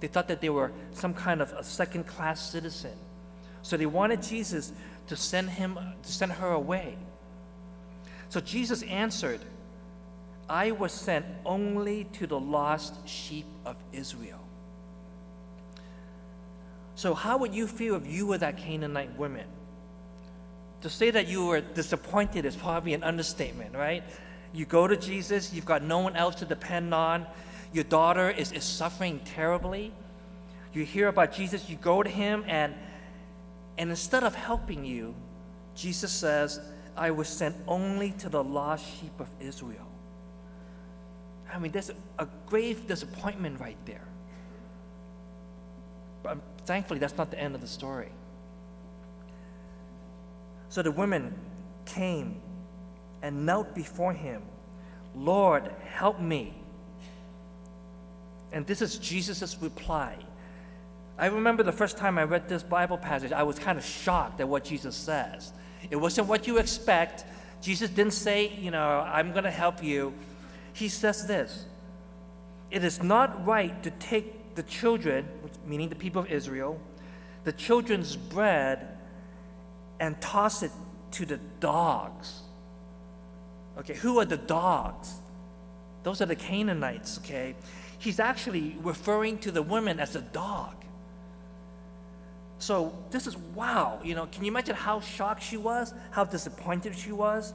They 0.00 0.06
thought 0.06 0.28
that 0.28 0.40
they 0.40 0.50
were 0.50 0.70
some 0.92 1.12
kind 1.12 1.42
of 1.42 1.52
a 1.52 1.64
second 1.64 2.06
class 2.06 2.40
citizen. 2.40 2.92
So 3.62 3.76
they 3.76 3.86
wanted 3.86 4.22
Jesus 4.22 4.72
to 5.08 5.16
send 5.16 5.50
him 5.50 5.78
to 6.02 6.12
send 6.12 6.32
her 6.32 6.52
away. 6.52 6.96
So 8.28 8.40
Jesus 8.40 8.82
answered, 8.82 9.40
I 10.48 10.70
was 10.70 10.92
sent 10.92 11.26
only 11.44 12.04
to 12.14 12.26
the 12.26 12.38
lost 12.38 13.06
sheep 13.06 13.46
of 13.66 13.76
Israel. 13.92 14.40
So, 16.94 17.14
how 17.14 17.38
would 17.38 17.54
you 17.54 17.66
feel 17.66 17.94
if 17.94 18.06
you 18.06 18.26
were 18.26 18.38
that 18.38 18.56
Canaanite 18.56 19.16
woman? 19.16 19.46
To 20.82 20.90
say 20.90 21.10
that 21.10 21.26
you 21.26 21.46
were 21.46 21.60
disappointed 21.60 22.44
is 22.44 22.54
probably 22.56 22.94
an 22.94 23.02
understatement, 23.02 23.74
right? 23.74 24.04
You 24.52 24.64
go 24.64 24.86
to 24.86 24.96
Jesus, 24.96 25.52
you've 25.52 25.66
got 25.66 25.82
no 25.82 25.98
one 25.98 26.16
else 26.16 26.36
to 26.36 26.44
depend 26.44 26.94
on, 26.94 27.26
your 27.72 27.84
daughter 27.84 28.30
is, 28.30 28.52
is 28.52 28.64
suffering 28.64 29.20
terribly. 29.24 29.92
You 30.72 30.84
hear 30.84 31.08
about 31.08 31.32
Jesus, 31.32 31.68
you 31.68 31.76
go 31.76 32.02
to 32.02 32.08
him, 32.08 32.44
and, 32.46 32.74
and 33.76 33.90
instead 33.90 34.22
of 34.22 34.34
helping 34.34 34.84
you, 34.84 35.14
Jesus 35.74 36.12
says, 36.12 36.60
I 36.96 37.10
was 37.10 37.28
sent 37.28 37.56
only 37.66 38.12
to 38.12 38.28
the 38.28 38.42
lost 38.42 38.84
sheep 39.00 39.18
of 39.20 39.28
Israel. 39.40 39.86
I 41.52 41.58
mean, 41.58 41.72
there's 41.72 41.90
a, 41.90 41.94
a 42.18 42.28
grave 42.46 42.86
disappointment 42.86 43.60
right 43.60 43.76
there. 43.86 44.06
But 46.22 46.38
thankfully, 46.66 47.00
that's 47.00 47.16
not 47.16 47.30
the 47.30 47.38
end 47.38 47.54
of 47.54 47.60
the 47.60 47.68
story. 47.68 48.10
So 50.68 50.82
the 50.82 50.90
women 50.90 51.34
came 51.86 52.40
and 53.22 53.46
knelt 53.46 53.74
before 53.74 54.12
him. 54.12 54.42
Lord, 55.14 55.70
help 55.84 56.20
me. 56.20 56.54
And 58.52 58.66
this 58.66 58.82
is 58.82 58.98
Jesus' 58.98 59.56
reply. 59.60 60.16
I 61.18 61.26
remember 61.26 61.62
the 61.62 61.72
first 61.72 61.98
time 61.98 62.16
I 62.18 62.24
read 62.24 62.48
this 62.48 62.62
Bible 62.62 62.96
passage, 62.96 63.32
I 63.32 63.42
was 63.42 63.58
kind 63.58 63.78
of 63.78 63.84
shocked 63.84 64.40
at 64.40 64.48
what 64.48 64.64
Jesus 64.64 64.94
says. 64.94 65.52
It 65.90 65.96
wasn't 65.96 66.28
what 66.28 66.46
you 66.46 66.58
expect. 66.58 67.24
Jesus 67.60 67.90
didn't 67.90 68.12
say, 68.12 68.52
you 68.52 68.70
know, 68.70 69.00
I'm 69.00 69.32
going 69.32 69.44
to 69.44 69.50
help 69.50 69.82
you. 69.82 70.14
He 70.72 70.88
says 70.88 71.26
this 71.26 71.66
It 72.70 72.84
is 72.84 73.02
not 73.02 73.44
right 73.44 73.82
to 73.82 73.90
take 73.90 74.54
the 74.54 74.62
children, 74.62 75.26
meaning 75.66 75.88
the 75.88 75.96
people 75.96 76.22
of 76.22 76.30
Israel, 76.30 76.80
the 77.44 77.52
children's 77.52 78.14
bread 78.16 78.97
and 80.00 80.20
toss 80.20 80.62
it 80.62 80.70
to 81.12 81.26
the 81.26 81.38
dogs. 81.60 82.40
Okay, 83.78 83.94
who 83.94 84.18
are 84.18 84.24
the 84.24 84.36
dogs? 84.36 85.14
Those 86.02 86.20
are 86.20 86.26
the 86.26 86.36
Canaanites, 86.36 87.18
okay? 87.18 87.54
he's 87.98 88.20
actually 88.20 88.76
referring 88.82 89.38
to 89.38 89.50
the 89.50 89.62
woman 89.62 90.00
as 90.00 90.16
a 90.16 90.20
dog. 90.20 90.74
So 92.60 92.96
this 93.10 93.26
is 93.26 93.36
wow, 93.36 94.00
you 94.02 94.14
know, 94.14 94.26
can 94.26 94.44
you 94.44 94.50
imagine 94.50 94.74
how 94.74 95.00
shocked 95.00 95.42
she 95.42 95.56
was, 95.56 95.94
how 96.10 96.24
disappointed 96.24 96.96
she 96.96 97.12
was? 97.12 97.52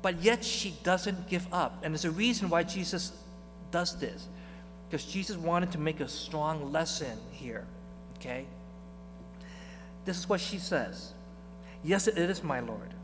But 0.00 0.20
yet 0.22 0.44
she 0.44 0.74
doesn't 0.82 1.28
give 1.28 1.46
up. 1.52 1.82
And 1.84 1.94
there's 1.94 2.04
a 2.04 2.10
reason 2.10 2.48
why 2.48 2.64
Jesus 2.64 3.12
does 3.70 3.96
this. 3.98 4.26
Because 4.88 5.04
Jesus 5.04 5.36
wanted 5.36 5.70
to 5.72 5.78
make 5.78 6.00
a 6.00 6.08
strong 6.08 6.72
lesson 6.72 7.16
here. 7.30 7.64
Okay? 8.16 8.46
This 10.04 10.18
is 10.18 10.28
what 10.28 10.40
she 10.40 10.58
says 10.58 11.12
Yes, 11.82 12.06
it 12.06 12.18
is, 12.18 12.42
my 12.42 12.60
Lord. 12.60 12.94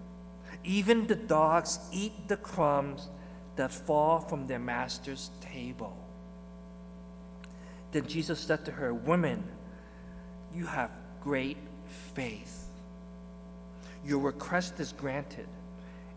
Even 0.65 1.07
the 1.07 1.17
dogs 1.17 1.79
eat 1.93 2.29
the 2.29 2.37
crumbs 2.37 3.09
that 3.57 3.73
fall 3.73 4.21
from 4.21 4.47
their 4.47 4.59
master's 4.59 5.31
table. 5.41 5.97
Then 7.93 8.07
Jesus 8.07 8.39
said 8.39 8.65
to 8.67 8.71
her, 8.71 8.93
Woman, 8.93 9.43
you 10.55 10.67
have 10.67 10.91
great 11.23 11.57
faith. 12.15 12.67
Your 14.05 14.21
request 14.21 14.79
is 14.81 14.93
granted. 14.93 15.49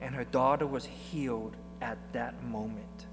And 0.01 0.15
her 0.15 0.23
daughter 0.23 0.65
was 0.65 0.85
healed 0.85 1.55
at 1.81 1.97
that 2.13 2.43
moment. 2.43 3.05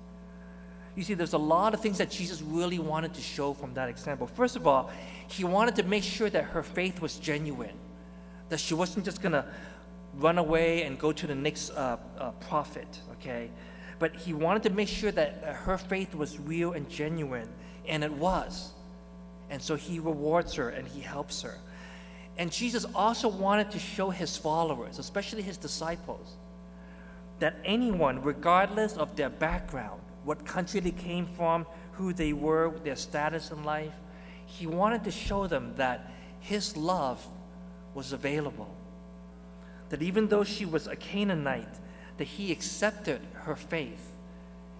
You 0.97 1.05
see, 1.05 1.15
there's 1.15 1.35
a 1.35 1.39
lot 1.39 1.75
of 1.75 1.81
things 1.81 1.99
that 1.99 2.11
Jesus 2.11 2.43
really 2.43 2.79
wanted 2.79 3.15
to 3.15 3.21
show 3.21 3.53
from 3.53 3.75
that 3.75 3.89
example. 3.89 4.27
First 4.27 4.57
of 4.57 4.67
all, 4.67 4.91
he 5.29 5.45
wanted 5.45 5.77
to 5.77 5.85
make 5.85 6.03
sure 6.03 6.29
that 6.31 6.45
her 6.45 6.63
faith 6.63 7.01
was 7.01 7.17
genuine, 7.17 7.77
that 8.49 8.61
she 8.61 8.75
wasn't 8.75 9.05
just 9.05 9.21
going 9.23 9.33
to 9.33 9.45
run 10.15 10.39
away 10.39 10.83
and 10.83 10.99
go 10.99 11.13
to 11.13 11.27
the 11.27 11.35
next 11.35 11.71
uh, 11.71 11.97
uh, 12.19 12.31
prophet, 12.33 13.01
okay? 13.13 13.51
But 13.99 14.15
he 14.17 14.33
wanted 14.33 14.63
to 14.65 14.71
make 14.71 14.89
sure 14.89 15.13
that 15.13 15.43
her 15.43 15.79
faith 15.79 16.15
was 16.15 16.39
real 16.39 16.73
and 16.73 16.89
genuine 16.89 17.49
and 17.87 18.05
it 18.05 18.13
was. 18.13 18.73
And 19.51 19.61
so 19.61 19.75
he 19.77 19.99
rewards 19.99 20.55
her 20.55 20.71
and 20.71 20.87
he 20.87 21.01
helps 21.01 21.43
her. 21.43 21.59
And 22.37 22.53
Jesus 22.53 22.87
also 22.95 23.29
wanted 23.29 23.71
to 23.73 23.79
show 23.79 24.11
his 24.11 24.37
followers, 24.37 24.99
especially 24.99 25.43
his 25.43 25.57
disciples, 25.57 26.37
that 27.41 27.57
anyone, 27.65 28.23
regardless 28.23 28.97
of 28.97 29.17
their 29.17 29.31
background, 29.31 30.01
what 30.25 30.45
country 30.45 30.81
they 30.81 30.93
came 30.93 31.27
from, 31.27 31.67
who 31.93 32.13
they 32.13 32.33
were, 32.33 32.73
their 32.85 32.97
status 32.97 33.51
in 33.51 33.65
life, 33.65 33.93
he 34.47 34.67
wanted 34.67 35.03
to 35.05 35.11
show 35.11 35.47
them 35.47 35.75
that 35.77 36.13
his 36.41 36.77
love 36.77 37.27
was 37.95 38.13
available. 38.13 38.75
That 39.89 40.03
even 40.03 40.29
though 40.29 40.45
she 40.45 40.65
was 40.65 40.87
a 40.87 40.97
Canaanite, 40.97 41.79
that 42.19 42.25
he 42.25 42.53
accepted 42.53 43.21
her 43.35 43.57
faith 43.57 44.11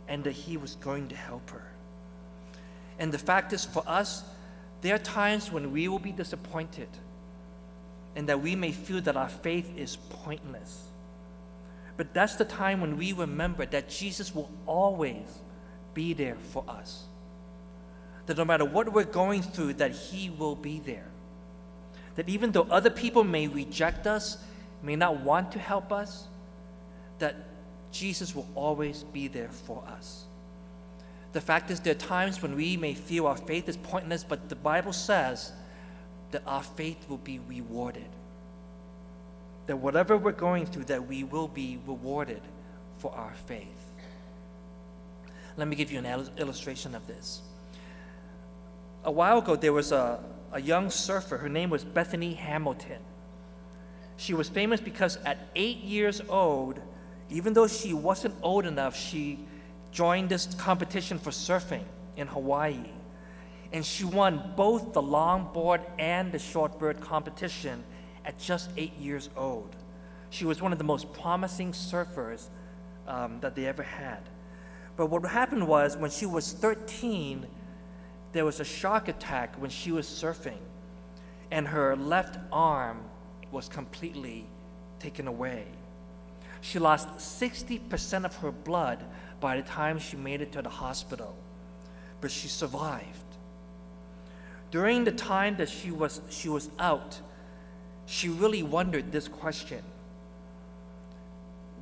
and 0.07 0.25
that 0.25 0.33
he 0.33 0.57
was 0.57 0.75
going 0.77 1.09
to 1.09 1.17
help 1.17 1.51
her. 1.51 1.67
And 2.99 3.13
the 3.13 3.19
fact 3.19 3.53
is, 3.53 3.65
for 3.65 3.83
us, 3.87 4.25
there 4.81 4.95
are 4.95 4.99
times 4.99 5.51
when 5.51 5.73
we 5.73 5.89
will 5.89 5.99
be 5.99 6.13
disappointed 6.13 6.89
and 8.17 8.29
that 8.29 8.41
we 8.41 8.57
may 8.57 8.73
feel 8.73 9.01
that 9.03 9.17
our 9.17 9.29
faith 9.29 9.71
is 9.77 9.97
pointless. 9.97 10.89
But 11.97 12.15
that's 12.15 12.37
the 12.37 12.45
time 12.45 12.81
when 12.81 12.97
we 12.97 13.13
remember 13.13 13.67
that 13.67 13.89
Jesus 13.89 14.35
will 14.35 14.51
always 14.67 15.41
be 15.95 16.13
there 16.13 16.37
for 16.53 16.65
us. 16.69 17.05
That 18.27 18.37
no 18.37 18.45
matter 18.45 18.65
what 18.65 18.93
we're 18.93 19.05
going 19.05 19.43
through, 19.43 19.75
that 19.75 19.93
He 19.93 20.31
will 20.31 20.55
be 20.55 20.79
there. 20.79 21.08
That 22.19 22.29
even 22.29 22.51
though 22.51 22.67
other 22.69 22.91
people 22.91 23.23
may 23.23 23.47
reject 23.47 24.09
us, 24.09 24.39
may 24.83 24.97
not 24.97 25.21
want 25.21 25.53
to 25.53 25.61
help 25.61 25.93
us, 25.93 26.27
that 27.21 27.37
Jesus 27.93 28.35
will 28.35 28.49
always 28.57 29.05
be 29.05 29.29
there 29.29 29.51
for 29.51 29.85
us. 29.87 30.25
The 31.33 31.41
fact 31.41 31.71
is, 31.71 31.79
there 31.79 31.93
are 31.93 31.95
times 31.95 32.43
when 32.43 32.57
we 32.57 32.77
may 32.77 32.95
feel 32.95 33.29
our 33.29 33.37
faith 33.37 33.69
is 33.69 33.77
pointless, 33.77 34.25
but 34.25 34.49
the 34.49 34.57
Bible 34.57 34.93
says 34.93 35.53
that 36.33 36.43
our 36.45 36.65
faith 36.65 37.09
will 37.09 37.19
be 37.19 37.39
rewarded. 37.39 38.09
That 39.69 39.77
whatever 39.77 40.17
we're 40.17 40.33
going 40.33 40.67
through, 40.67 40.87
that 40.87 41.07
we 41.07 41.23
will 41.23 41.47
be 41.47 41.79
rewarded 41.87 42.43
for 42.97 43.13
our 43.13 43.35
faith. 43.47 43.93
Let 45.57 45.69
me 45.69 45.77
give 45.77 45.93
you 45.93 46.01
an 46.01 46.29
illustration 46.37 46.97
of 46.97 47.07
this. 47.07 47.43
a 49.05 49.11
while 49.13 49.39
ago, 49.39 49.55
there 49.55 49.73
was 49.73 49.93
a, 49.93 50.19
a 50.53 50.61
young 50.61 50.91
surfer. 50.91 51.39
Her 51.39 51.49
name 51.49 51.71
was 51.71 51.85
Bethany 51.85 52.35
Hamilton. 52.35 53.01
She 54.17 54.35
was 54.35 54.49
famous 54.49 54.81
because 54.81 55.17
at 55.25 55.49
eight 55.55 55.79
years 55.79 56.21
old, 56.29 56.81
even 57.31 57.53
though 57.53 57.69
she 57.69 57.93
wasn't 57.93 58.35
old 58.43 58.67
enough, 58.67 58.97
she 58.97 59.39
joined 59.93 60.29
this 60.29 60.47
competition 60.55 61.19
for 61.19 61.31
surfing 61.31 61.85
in 62.17 62.27
Hawaii. 62.27 62.91
And 63.73 63.85
she 63.85 64.05
won 64.05 64.53
both 64.57 64.93
the 64.93 65.03
longboard 65.03 65.83
and 65.99 66.33
the 66.33 66.39
shortboard 66.39 67.01
competition 67.01 67.85
at 68.25 68.39
just 68.39 68.71
eight 68.77 68.97
years 68.99 69.29
old. 69.37 69.77
She 70.31 70.45
was 70.45 70.61
one 70.61 70.73
of 70.73 70.79
the 70.79 70.85
most 70.85 71.13
promising 71.13 71.73
surfers 71.73 72.49
um, 73.07 73.41
that 73.41 73.55
they 73.55 73.67
ever 73.67 73.83
had. 73.83 74.21
But 74.97 75.07
what 75.07 75.25
happened 75.25 75.67
was 75.69 75.97
when 75.97 76.11
she 76.11 76.27
was 76.27 76.53
13, 76.53 77.47
there 78.33 78.45
was 78.45 78.61
a 78.61 78.65
shark 78.65 79.09
attack 79.09 79.55
when 79.57 79.71
she 79.71 79.93
was 79.93 80.07
surfing, 80.07 80.61
and 81.51 81.69
her 81.69 81.97
left 81.97 82.39
arm 82.53 83.01
was 83.51 83.69
completely 83.69 84.47
taken 84.99 85.27
away. 85.27 85.65
She 86.61 86.79
lost 86.79 87.09
60% 87.17 88.25
of 88.25 88.37
her 88.37 88.51
blood 88.51 89.05
by 89.41 89.57
the 89.57 89.63
time 89.63 89.99
she 89.99 90.17
made 90.17 90.41
it 90.41 90.53
to 90.53 90.63
the 90.63 90.69
hospital, 90.69 91.37
but 92.21 92.31
she 92.31 92.49
survived. 92.49 93.07
During 94.71 95.05
the 95.05 95.13
time 95.13 95.57
that 95.57 95.69
she 95.69 95.91
was, 95.91 96.21
she 96.29 96.49
was 96.49 96.69
out, 96.79 97.21
she 98.07 98.29
really 98.29 98.63
wondered 98.63 99.13
this 99.13 99.29
question 99.29 99.83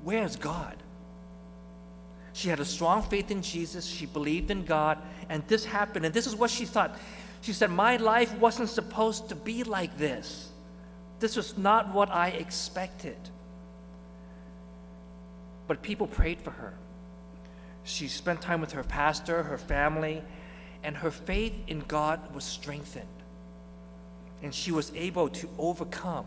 Where's 0.05 0.37
God? 0.37 0.77
She 2.37 2.51
had 2.51 2.61
a 2.61 2.67
strong 2.67 3.01
faith 3.01 3.31
in 3.31 3.41
Jesus. 3.41 3.87
She 3.87 4.05
believed 4.05 4.51
in 4.51 4.67
God. 4.67 4.99
And 5.31 5.43
this 5.49 5.65
happened. 5.65 6.05
And 6.05 6.15
this 6.15 6.27
is 6.27 6.37
what 6.37 6.51
she 6.51 6.67
thought. 6.67 6.99
She 7.41 7.55
said, 7.55 7.71
My 7.71 7.97
life 7.97 8.37
wasn't 8.37 8.69
supposed 8.69 9.31
to 9.31 9.35
be 9.35 9.65
like 9.65 9.97
this. 9.97 10.51
This 11.19 11.35
was 11.35 11.57
not 11.57 11.95
what 11.95 12.11
I 12.11 12.29
expected. 12.29 13.17
But 15.67 15.81
people 15.81 16.07
prayed 16.07 16.43
for 16.43 16.51
her. 16.51 16.75
She 17.85 18.07
spent 18.07 18.43
time 18.43 18.61
with 18.61 18.73
her 18.73 18.85
pastor, 18.85 19.43
her 19.45 19.57
family, 19.57 20.23
and 20.85 20.95
her 20.95 21.11
faith 21.11 21.55
in 21.69 21.85
God 21.89 22.35
was 22.35 22.45
strengthened. 22.45 23.07
And 24.43 24.55
she 24.55 24.73
was 24.73 24.93
able 24.95 25.31
to 25.31 25.49
overcome. 25.57 26.27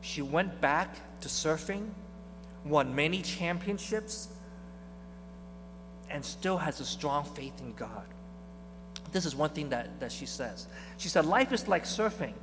She 0.00 0.22
went 0.22 0.60
back 0.60 1.20
to 1.20 1.28
surfing, 1.28 1.90
won 2.64 2.96
many 2.96 3.22
championships, 3.22 4.30
and 6.10 6.24
still 6.24 6.58
has 6.58 6.80
a 6.80 6.84
strong 6.84 7.24
faith 7.24 7.60
in 7.60 7.72
God. 7.74 8.04
This 9.12 9.24
is 9.24 9.34
one 9.34 9.50
thing 9.50 9.70
that, 9.70 10.00
that 10.00 10.12
she 10.12 10.26
says. 10.26 10.66
She 10.98 11.08
said, 11.08 11.24
Life 11.26 11.52
is 11.52 11.68
like 11.68 11.84
surfing. 11.84 12.34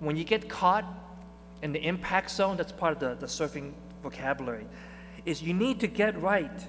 When 0.00 0.16
you 0.16 0.24
get 0.24 0.48
caught 0.48 0.84
in 1.62 1.72
the 1.72 1.80
impact 1.80 2.30
zone, 2.30 2.56
that's 2.56 2.72
part 2.72 2.92
of 2.94 3.00
the, 3.00 3.14
the 3.14 3.26
surfing 3.26 3.72
vocabulary, 4.02 4.66
is 5.24 5.42
you 5.42 5.54
need 5.54 5.80
to 5.80 5.86
get 5.86 6.20
right 6.20 6.66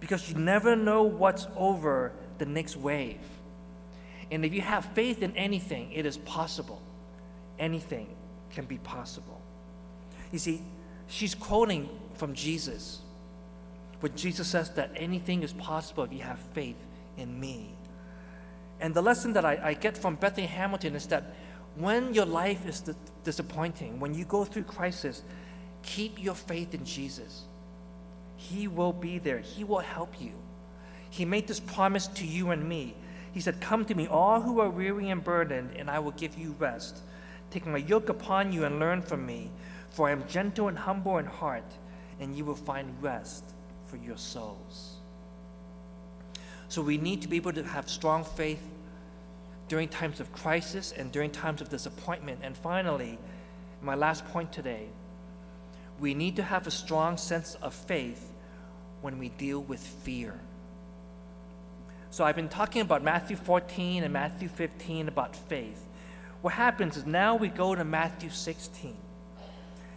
because 0.00 0.28
you 0.30 0.36
never 0.36 0.76
know 0.76 1.02
what's 1.02 1.46
over 1.56 2.12
the 2.38 2.46
next 2.46 2.76
wave. 2.76 3.20
And 4.30 4.44
if 4.44 4.52
you 4.52 4.60
have 4.60 4.84
faith 4.94 5.22
in 5.22 5.36
anything, 5.36 5.92
it 5.92 6.06
is 6.06 6.18
possible. 6.18 6.82
Anything 7.58 8.14
can 8.50 8.64
be 8.64 8.78
possible. 8.78 9.40
You 10.32 10.38
see, 10.38 10.62
she's 11.06 11.34
quoting 11.34 11.88
from 12.14 12.34
Jesus 12.34 13.00
when 14.00 14.14
Jesus 14.16 14.46
says 14.46 14.70
that 14.70 14.90
anything 14.94 15.42
is 15.42 15.52
possible 15.52 16.04
if 16.04 16.12
you 16.12 16.20
have 16.20 16.38
faith 16.52 16.78
in 17.16 17.38
me. 17.38 17.74
And 18.80 18.94
the 18.94 19.02
lesson 19.02 19.32
that 19.32 19.44
I, 19.44 19.58
I 19.62 19.74
get 19.74 19.98
from 19.98 20.14
Bethany 20.14 20.46
Hamilton 20.46 20.94
is 20.94 21.06
that 21.06 21.34
when 21.76 22.14
your 22.14 22.24
life 22.24 22.66
is 22.66 22.82
disappointing, 23.24 23.98
when 23.98 24.14
you 24.14 24.24
go 24.24 24.44
through 24.44 24.64
crisis, 24.64 25.22
keep 25.82 26.22
your 26.22 26.34
faith 26.34 26.74
in 26.74 26.84
Jesus. 26.84 27.44
He 28.36 28.68
will 28.68 28.92
be 28.92 29.18
there, 29.18 29.40
He 29.40 29.64
will 29.64 29.78
help 29.78 30.20
you. 30.20 30.32
He 31.10 31.24
made 31.24 31.48
this 31.48 31.60
promise 31.60 32.06
to 32.08 32.26
you 32.26 32.50
and 32.50 32.68
me. 32.68 32.94
He 33.32 33.40
said, 33.40 33.60
Come 33.60 33.84
to 33.86 33.94
me, 33.94 34.06
all 34.06 34.40
who 34.40 34.60
are 34.60 34.70
weary 34.70 35.10
and 35.10 35.24
burdened, 35.24 35.70
and 35.76 35.90
I 35.90 35.98
will 35.98 36.12
give 36.12 36.38
you 36.38 36.54
rest. 36.58 36.98
Take 37.50 37.66
my 37.66 37.78
yoke 37.78 38.08
upon 38.08 38.52
you 38.52 38.64
and 38.64 38.78
learn 38.78 39.02
from 39.02 39.26
me, 39.26 39.50
for 39.90 40.08
I 40.08 40.12
am 40.12 40.28
gentle 40.28 40.68
and 40.68 40.78
humble 40.78 41.18
in 41.18 41.26
heart, 41.26 41.64
and 42.20 42.36
you 42.36 42.44
will 42.44 42.54
find 42.54 43.02
rest 43.02 43.54
for 43.88 43.96
your 43.96 44.16
souls. 44.16 44.96
So 46.68 46.82
we 46.82 46.98
need 46.98 47.22
to 47.22 47.28
be 47.28 47.36
able 47.36 47.52
to 47.54 47.64
have 47.64 47.88
strong 47.88 48.24
faith 48.24 48.62
during 49.68 49.88
times 49.88 50.20
of 50.20 50.32
crisis 50.32 50.92
and 50.92 51.10
during 51.10 51.30
times 51.30 51.60
of 51.60 51.68
disappointment. 51.68 52.40
And 52.42 52.56
finally, 52.56 53.18
my 53.82 53.94
last 53.94 54.26
point 54.28 54.52
today 54.52 54.88
we 56.00 56.14
need 56.14 56.36
to 56.36 56.42
have 56.42 56.66
a 56.66 56.70
strong 56.70 57.16
sense 57.16 57.56
of 57.56 57.74
faith 57.74 58.32
when 59.00 59.18
we 59.18 59.30
deal 59.30 59.62
with 59.62 59.80
fear. 59.80 60.38
So 62.10 62.24
I've 62.24 62.36
been 62.36 62.48
talking 62.48 62.82
about 62.82 63.02
Matthew 63.02 63.36
14 63.36 64.04
and 64.04 64.12
Matthew 64.12 64.48
15 64.48 65.08
about 65.08 65.36
faith. 65.36 65.86
What 66.40 66.54
happens 66.54 66.96
is 66.96 67.04
now 67.04 67.34
we 67.34 67.48
go 67.48 67.74
to 67.74 67.84
Matthew 67.84 68.30
16 68.30 68.96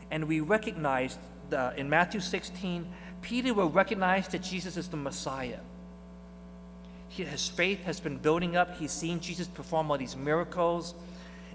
and 0.09 0.27
we 0.27 0.39
recognize 0.39 1.17
the, 1.49 1.73
in 1.77 1.89
Matthew 1.89 2.19
16 2.19 2.87
Peter 3.21 3.53
will 3.53 3.69
recognize 3.69 4.27
that 4.29 4.41
Jesus 4.41 4.77
is 4.77 4.87
the 4.87 4.97
Messiah. 4.97 5.59
His 7.09 7.49
faith 7.49 7.83
has 7.83 7.99
been 7.99 8.17
building 8.17 8.55
up. 8.55 8.77
He's 8.77 8.91
seen 8.91 9.19
Jesus 9.19 9.47
perform 9.47 9.91
all 9.91 9.97
these 9.97 10.15
miracles, 10.15 10.95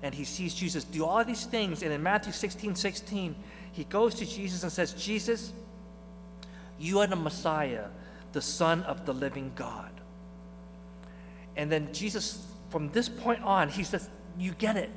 and 0.03 0.15
he 0.15 0.25
sees 0.25 0.55
Jesus 0.55 0.85
do 0.85 1.05
all 1.05 1.25
these 1.25 1.47
things. 1.47 1.83
And 1.83 1.93
in 1.93 2.03
Matthew 2.03 2.33
16 2.33 2.77
16, 2.77 3.35
he 3.73 3.85
goes 3.85 4.15
to 4.17 4.27
Jesus 4.27 4.63
and 4.63 4.71
says, 4.71 4.93
Jesus, 4.93 5.53
you 6.79 7.01
are 7.01 7.07
the 7.07 7.17
Messiah, 7.17 7.87
the 8.33 8.43
Son 8.43 8.83
of 8.83 9.07
the 9.07 9.15
living 9.15 9.53
God. 9.57 9.91
And 11.57 11.73
then 11.73 11.93
Jesus, 11.93 12.47
from 12.69 12.91
this 12.91 13.09
point 13.09 13.43
on, 13.43 13.71
he 13.71 13.83
says, 13.83 14.11
You 14.39 14.53
get 14.53 14.77
it. 14.77 14.91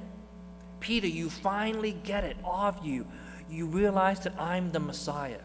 Peter, 0.82 1.08
you 1.08 1.30
finally 1.30 1.98
get 2.04 2.24
it, 2.24 2.38
all 2.44 2.68
of 2.68 2.86
you. 2.86 3.08
You 3.50 3.66
realize 3.66 4.20
that 4.22 4.40
I'm 4.40 4.72
the 4.72 4.80
Messiah. 4.80 5.40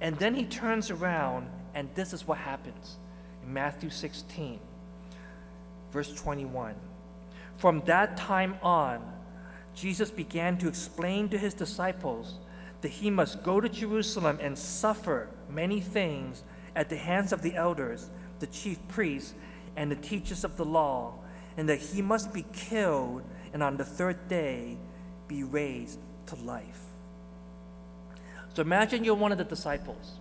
And 0.00 0.16
then 0.18 0.34
he 0.34 0.44
turns 0.44 0.90
around, 0.90 1.48
and 1.74 1.88
this 1.94 2.12
is 2.12 2.26
what 2.26 2.38
happens 2.38 2.96
in 3.42 3.52
Matthew 3.52 3.90
16, 3.90 4.58
verse 5.92 6.12
21. 6.14 6.74
From 7.56 7.80
that 7.86 8.16
time 8.16 8.56
on, 8.62 9.02
Jesus 9.74 10.10
began 10.10 10.58
to 10.58 10.68
explain 10.68 11.28
to 11.30 11.38
his 11.38 11.54
disciples 11.54 12.38
that 12.80 12.90
he 12.90 13.10
must 13.10 13.42
go 13.42 13.60
to 13.60 13.68
Jerusalem 13.68 14.38
and 14.40 14.58
suffer 14.58 15.28
many 15.48 15.80
things 15.80 16.44
at 16.76 16.88
the 16.88 16.96
hands 16.96 17.32
of 17.32 17.42
the 17.42 17.54
elders, 17.54 18.10
the 18.40 18.46
chief 18.48 18.78
priests, 18.88 19.34
and 19.76 19.90
the 19.90 19.96
teachers 19.96 20.44
of 20.44 20.56
the 20.56 20.64
law, 20.64 21.14
and 21.56 21.68
that 21.68 21.78
he 21.78 22.02
must 22.02 22.32
be 22.32 22.44
killed 22.52 23.22
and 23.52 23.62
on 23.62 23.76
the 23.76 23.84
third 23.84 24.28
day 24.28 24.76
be 25.28 25.44
raised 25.44 25.98
to 26.26 26.34
life. 26.36 26.93
So 28.54 28.62
imagine 28.62 29.04
you're 29.04 29.14
one 29.14 29.32
of 29.32 29.38
the 29.38 29.44
disciples. 29.44 30.12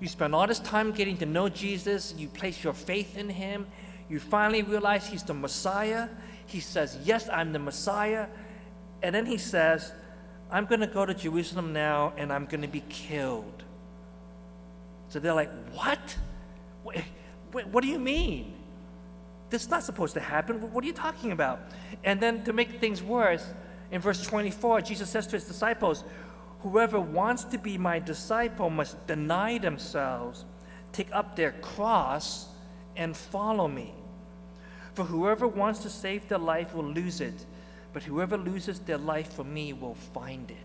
You 0.00 0.08
spend 0.08 0.34
all 0.34 0.46
this 0.46 0.58
time 0.60 0.92
getting 0.92 1.16
to 1.18 1.26
know 1.26 1.48
Jesus, 1.48 2.14
you 2.16 2.28
place 2.28 2.62
your 2.62 2.74
faith 2.74 3.16
in 3.16 3.28
him, 3.28 3.66
you 4.08 4.20
finally 4.20 4.62
realize 4.62 5.06
he's 5.06 5.22
the 5.22 5.34
Messiah. 5.34 6.08
He 6.46 6.60
says, 6.60 6.98
Yes, 7.04 7.28
I'm 7.30 7.52
the 7.52 7.58
Messiah. 7.58 8.26
And 9.02 9.14
then 9.14 9.26
he 9.26 9.38
says, 9.38 9.92
I'm 10.50 10.66
going 10.66 10.80
to 10.80 10.86
go 10.86 11.06
to 11.06 11.14
Jerusalem 11.14 11.72
now 11.72 12.12
and 12.16 12.32
I'm 12.32 12.44
going 12.44 12.62
to 12.62 12.68
be 12.68 12.82
killed. 12.88 13.62
So 15.08 15.18
they're 15.18 15.34
like, 15.34 15.50
What? 15.72 16.16
What, 16.82 17.68
what 17.68 17.82
do 17.82 17.88
you 17.88 17.98
mean? 17.98 18.54
This 19.48 19.62
is 19.62 19.70
not 19.70 19.84
supposed 19.84 20.14
to 20.14 20.20
happen. 20.20 20.60
What 20.72 20.84
are 20.84 20.86
you 20.86 20.92
talking 20.92 21.32
about? 21.32 21.60
And 22.02 22.20
then 22.20 22.44
to 22.44 22.52
make 22.52 22.80
things 22.80 23.02
worse, 23.02 23.46
in 23.90 24.00
verse 24.00 24.22
24, 24.26 24.80
Jesus 24.80 25.08
says 25.08 25.26
to 25.28 25.36
his 25.36 25.44
disciples, 25.44 26.04
Whoever 26.64 26.98
wants 26.98 27.44
to 27.44 27.58
be 27.58 27.76
my 27.76 27.98
disciple 27.98 28.70
must 28.70 29.06
deny 29.06 29.58
themselves, 29.58 30.46
take 30.92 31.08
up 31.12 31.36
their 31.36 31.52
cross, 31.52 32.46
and 32.96 33.14
follow 33.14 33.68
me. 33.68 33.92
For 34.94 35.04
whoever 35.04 35.46
wants 35.46 35.80
to 35.80 35.90
save 35.90 36.26
their 36.26 36.38
life 36.38 36.74
will 36.74 36.86
lose 36.86 37.20
it, 37.20 37.44
but 37.92 38.04
whoever 38.04 38.38
loses 38.38 38.80
their 38.80 38.96
life 38.96 39.34
for 39.34 39.44
me 39.44 39.74
will 39.74 39.94
find 39.94 40.50
it. 40.50 40.56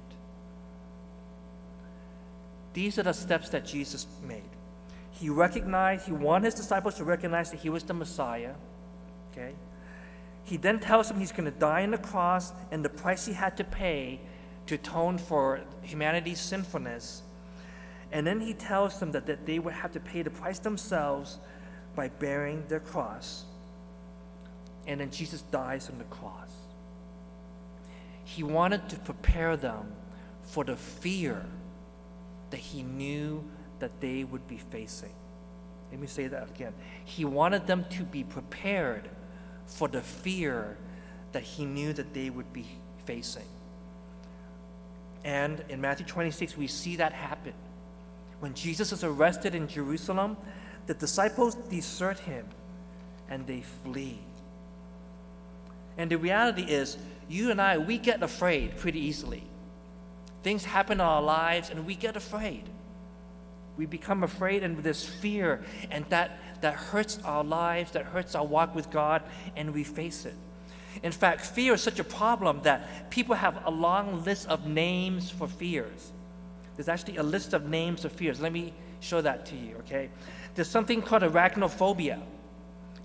These 2.71 2.97
are 2.97 3.03
the 3.03 3.13
steps 3.13 3.49
that 3.49 3.65
Jesus 3.65 4.07
made. 4.25 4.43
He 5.11 5.29
recognized, 5.29 6.05
he 6.05 6.13
wanted 6.13 6.45
his 6.45 6.53
disciples 6.53 6.95
to 6.95 7.03
recognize 7.03 7.51
that 7.51 7.59
he 7.59 7.69
was 7.69 7.83
the 7.83 7.93
Messiah. 7.93 8.53
Okay? 9.33 9.53
He 10.45 10.55
then 10.55 10.79
tells 10.79 11.09
them 11.09 11.19
he's 11.19 11.33
going 11.33 11.51
to 11.51 11.59
die 11.59 11.83
on 11.83 11.91
the 11.91 11.97
cross, 11.97 12.53
and 12.71 12.85
the 12.85 12.89
price 12.89 13.25
he 13.25 13.33
had 13.33 13.57
to 13.57 13.65
pay 13.65 14.21
to 14.69 14.75
atone 14.75 15.17
for 15.17 15.61
humanity's 15.81 16.39
sinfulness. 16.39 17.23
And 18.11 18.25
then 18.25 18.39
he 18.39 18.53
tells 18.53 18.99
them 18.99 19.11
that, 19.13 19.25
that 19.25 19.47
they 19.47 19.57
would 19.57 19.73
have 19.73 19.91
to 19.93 19.99
pay 19.99 20.21
the 20.21 20.29
price 20.29 20.59
themselves 20.59 21.39
by 21.95 22.09
bearing 22.09 22.63
their 22.67 22.79
cross. 22.79 23.45
and 24.85 25.01
then 25.01 25.11
Jesus 25.11 25.41
dies 25.41 25.89
on 25.89 25.97
the 25.97 26.03
cross. 26.05 26.51
He 28.23 28.43
wanted 28.43 28.87
to 28.89 28.95
prepare 28.97 29.57
them 29.57 29.91
for 30.43 30.63
the 30.63 30.75
fear 30.75 31.45
that 32.51 32.59
he 32.59 32.83
knew 32.83 33.43
that 33.79 33.99
they 33.99 34.23
would 34.23 34.47
be 34.47 34.57
facing. 34.57 35.13
Let 35.91 35.99
me 35.99 36.07
say 36.07 36.27
that 36.27 36.49
again. 36.49 36.73
He 37.05 37.25
wanted 37.25 37.65
them 37.65 37.85
to 37.91 38.03
be 38.03 38.23
prepared 38.23 39.09
for 39.65 39.87
the 39.87 40.01
fear 40.01 40.77
that 41.31 41.43
he 41.43 41.65
knew 41.65 41.93
that 41.93 42.13
they 42.13 42.29
would 42.29 42.53
be 42.53 42.67
facing. 43.05 43.47
And 45.23 45.63
in 45.69 45.81
Matthew 45.81 46.05
26, 46.05 46.57
we 46.57 46.67
see 46.67 46.95
that 46.97 47.13
happen. 47.13 47.53
When 48.39 48.53
Jesus 48.53 48.91
is 48.91 49.03
arrested 49.03 49.53
in 49.53 49.67
Jerusalem, 49.67 50.37
the 50.87 50.93
disciples 50.93 51.55
desert 51.55 52.19
him 52.19 52.45
and 53.29 53.45
they 53.45 53.61
flee. 53.83 54.19
And 55.97 56.09
the 56.09 56.17
reality 56.17 56.63
is, 56.63 56.97
you 57.27 57.51
and 57.51 57.61
I, 57.61 57.77
we 57.77 57.97
get 57.97 58.23
afraid 58.23 58.77
pretty 58.77 58.99
easily. 58.99 59.43
Things 60.41 60.63
happen 60.63 60.93
in 60.93 61.01
our 61.01 61.21
lives 61.21 61.69
and 61.69 61.85
we 61.85 61.95
get 61.95 62.15
afraid. 62.15 62.63
We 63.77 63.85
become 63.85 64.23
afraid 64.23 64.63
and 64.63 64.77
there's 64.83 65.05
fear, 65.05 65.63
and 65.89 66.05
that, 66.09 66.39
that 66.61 66.73
hurts 66.73 67.19
our 67.23 67.43
lives, 67.43 67.91
that 67.91 68.05
hurts 68.05 68.35
our 68.35 68.45
walk 68.45 68.75
with 68.75 68.89
God, 68.89 69.23
and 69.55 69.73
we 69.73 69.83
face 69.83 70.25
it. 70.25 70.35
In 71.03 71.11
fact, 71.11 71.45
fear 71.45 71.73
is 71.73 71.81
such 71.81 71.99
a 71.99 72.03
problem 72.03 72.61
that 72.63 73.09
people 73.09 73.35
have 73.35 73.65
a 73.65 73.71
long 73.71 74.23
list 74.23 74.47
of 74.47 74.67
names 74.67 75.29
for 75.29 75.47
fears. 75.47 76.11
There's 76.75 76.89
actually 76.89 77.17
a 77.17 77.23
list 77.23 77.53
of 77.53 77.69
names 77.69 78.05
of 78.05 78.11
fears. 78.11 78.39
Let 78.39 78.53
me 78.53 78.73
show 78.99 79.21
that 79.21 79.45
to 79.47 79.55
you, 79.55 79.75
okay? 79.79 80.09
There's 80.55 80.69
something 80.69 81.01
called 81.01 81.23
arachnophobia. 81.23 82.21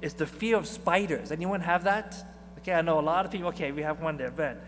It's 0.01 0.15
the 0.15 0.27
fear 0.27 0.57
of 0.57 0.67
spiders. 0.67 1.33
Anyone 1.33 1.61
have 1.61 1.85
that? 1.85 2.17
Okay, 2.59 2.73
I 2.73 2.83
know 2.83 2.99
a 2.99 3.03
lot 3.03 3.27
of 3.27 3.31
people. 3.31 3.49
Okay, 3.49 3.73
we 3.73 3.83
have 3.83 4.01
one 4.01 4.17
there, 4.17 4.31
Ben. 4.31 4.59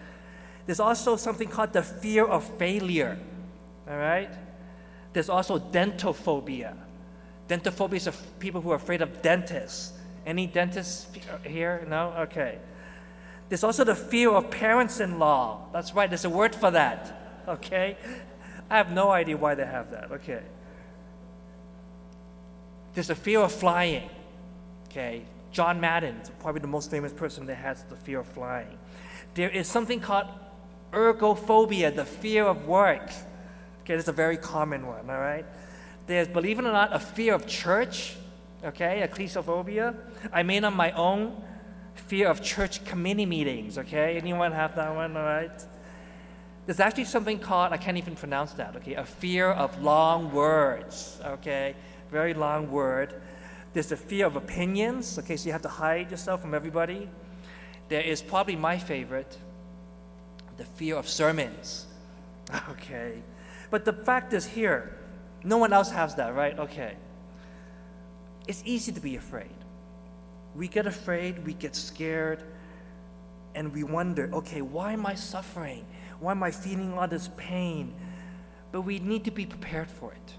There's 0.67 0.81
also 0.81 1.17
something 1.17 1.49
called 1.49 1.73
the 1.73 1.83
fear 1.83 2.25
of 2.25 2.45
failure. 2.59 3.19
All 3.89 3.97
right? 3.97 4.31
There's 5.13 5.29
also 5.29 5.59
dentophobia. 5.59 6.75
Dentophobia 7.49 7.95
is 7.95 8.09
people 8.39 8.61
who 8.61 8.71
are 8.71 8.77
afraid 8.77 9.03
of 9.03 9.23
dentists. 9.23 9.93
Any 10.27 10.47
dentists 10.47 11.07
here? 11.45 11.87
No? 11.89 12.13
Okay. 12.19 12.59
There's 13.49 13.65
also 13.65 13.85
the 13.85 13.95
fear 13.95 14.31
of 14.31 14.51
parents 14.51 15.01
in 15.01 15.19
law. 15.19 15.69
That's 15.73 15.95
right, 15.95 16.11
there's 16.11 16.25
a 16.25 16.31
word 16.31 16.55
for 16.55 16.71
that. 16.71 17.45
Okay? 17.49 17.97
I 18.69 18.77
have 18.77 18.91
no 18.91 19.11
idea 19.11 19.37
why 19.37 19.55
they 19.55 19.67
have 19.67 19.91
that. 19.93 20.11
Okay. 20.11 20.43
There's 22.95 23.11
a 23.11 23.15
fear 23.15 23.41
of 23.41 23.53
flying. 23.53 24.11
Okay. 24.89 25.23
John 25.53 25.81
Madden 25.81 26.21
probably 26.41 26.61
the 26.61 26.67
most 26.67 26.91
famous 26.91 27.13
person 27.13 27.47
that 27.47 27.55
has 27.55 27.83
the 27.85 27.97
fear 27.97 28.21
of 28.21 28.27
flying. 28.27 28.79
There 29.35 29.49
is 29.49 29.69
something 29.69 30.01
called 30.01 30.27
ergophobia, 30.93 31.95
the 31.95 32.05
fear 32.05 32.45
of 32.45 32.67
work. 32.67 33.11
Okay, 33.81 33.95
that's 33.95 34.09
a 34.09 34.13
very 34.13 34.37
common 34.37 34.87
one, 34.87 35.09
all 35.09 35.19
right? 35.19 35.47
There's, 36.07 36.29
believe 36.29 36.59
it 36.59 36.65
or 36.65 36.73
not, 36.73 36.95
a 36.95 36.99
fear 36.99 37.35
of 37.35 37.47
church, 37.47 38.17
okay, 38.65 39.07
ecclesiophobia. 39.07 39.95
I 40.33 40.43
made 40.43 40.65
on 40.65 40.75
my 40.75 40.91
own 40.93 41.43
fear 41.97 42.29
of 42.29 42.43
church 42.43 42.85
committee 42.85 43.27
meetings, 43.27 43.79
okay? 43.79 44.17
Anyone 44.17 44.53
have 44.53 44.77
that 44.77 44.95
one, 44.95 45.17
all 45.17 45.23
right? 45.23 45.65
There's 46.67 46.81
actually 46.81 47.05
something 47.05 47.39
called, 47.39 47.73
I 47.73 47.77
can't 47.77 47.97
even 47.97 48.17
pronounce 48.17 48.53
that, 48.55 48.77
okay, 48.77 48.95
a 48.95 49.05
fear 49.05 49.51
of 49.51 49.83
long 49.83 50.33
words, 50.33 51.21
okay? 51.25 51.75
Very 52.11 52.35
long 52.35 52.71
word. 52.71 53.15
There's 53.73 53.89
the 53.89 53.97
fear 53.97 54.27
of 54.27 54.37
opinions, 54.37 55.19
okay, 55.19 55.37
so 55.37 55.47
you 55.47 55.53
have 55.53 55.63
to 55.63 55.69
hide 55.69 56.11
yourself 56.11 56.41
from 56.41 56.55
everybody. 56.55 57.09
There 57.89 58.03
is 58.03 58.23
probably 58.23 58.57
my 58.57 58.79
favorite, 58.79 59.39
the 60.57 60.65
fear 60.65 60.97
of 60.97 61.09
sermons, 61.09 61.87
okay? 62.71 63.23
But 63.71 63.85
the 63.85 63.93
fact 63.93 64.33
is 64.33 64.47
here, 64.47 64.99
no 65.45 65.59
one 65.59 65.73
else 65.73 65.91
has 65.91 66.15
that, 66.17 66.35
right? 66.35 66.59
Okay. 66.59 66.97
It's 68.49 68.63
easy 68.65 68.93
to 68.93 69.01
be 69.01 69.17
afraid. 69.17 69.55
We 70.57 70.69
get 70.69 70.87
afraid, 70.87 71.47
we 71.47 71.53
get 71.55 71.77
scared, 71.77 72.43
and 73.55 73.73
we 73.73 73.85
wonder, 73.85 74.31
okay, 74.33 74.63
why 74.63 74.93
am 74.93 75.07
I 75.07 75.15
suffering? 75.15 75.85
Why 76.21 76.33
am 76.33 76.43
I 76.43 76.51
feeling 76.51 76.95
all 76.95 77.09
this 77.09 77.29
pain? 77.37 77.95
But 78.73 78.83
we 78.83 78.99
need 78.99 79.25
to 79.25 79.31
be 79.31 79.47
prepared 79.47 79.91
for 79.91 80.13
it. 80.13 80.35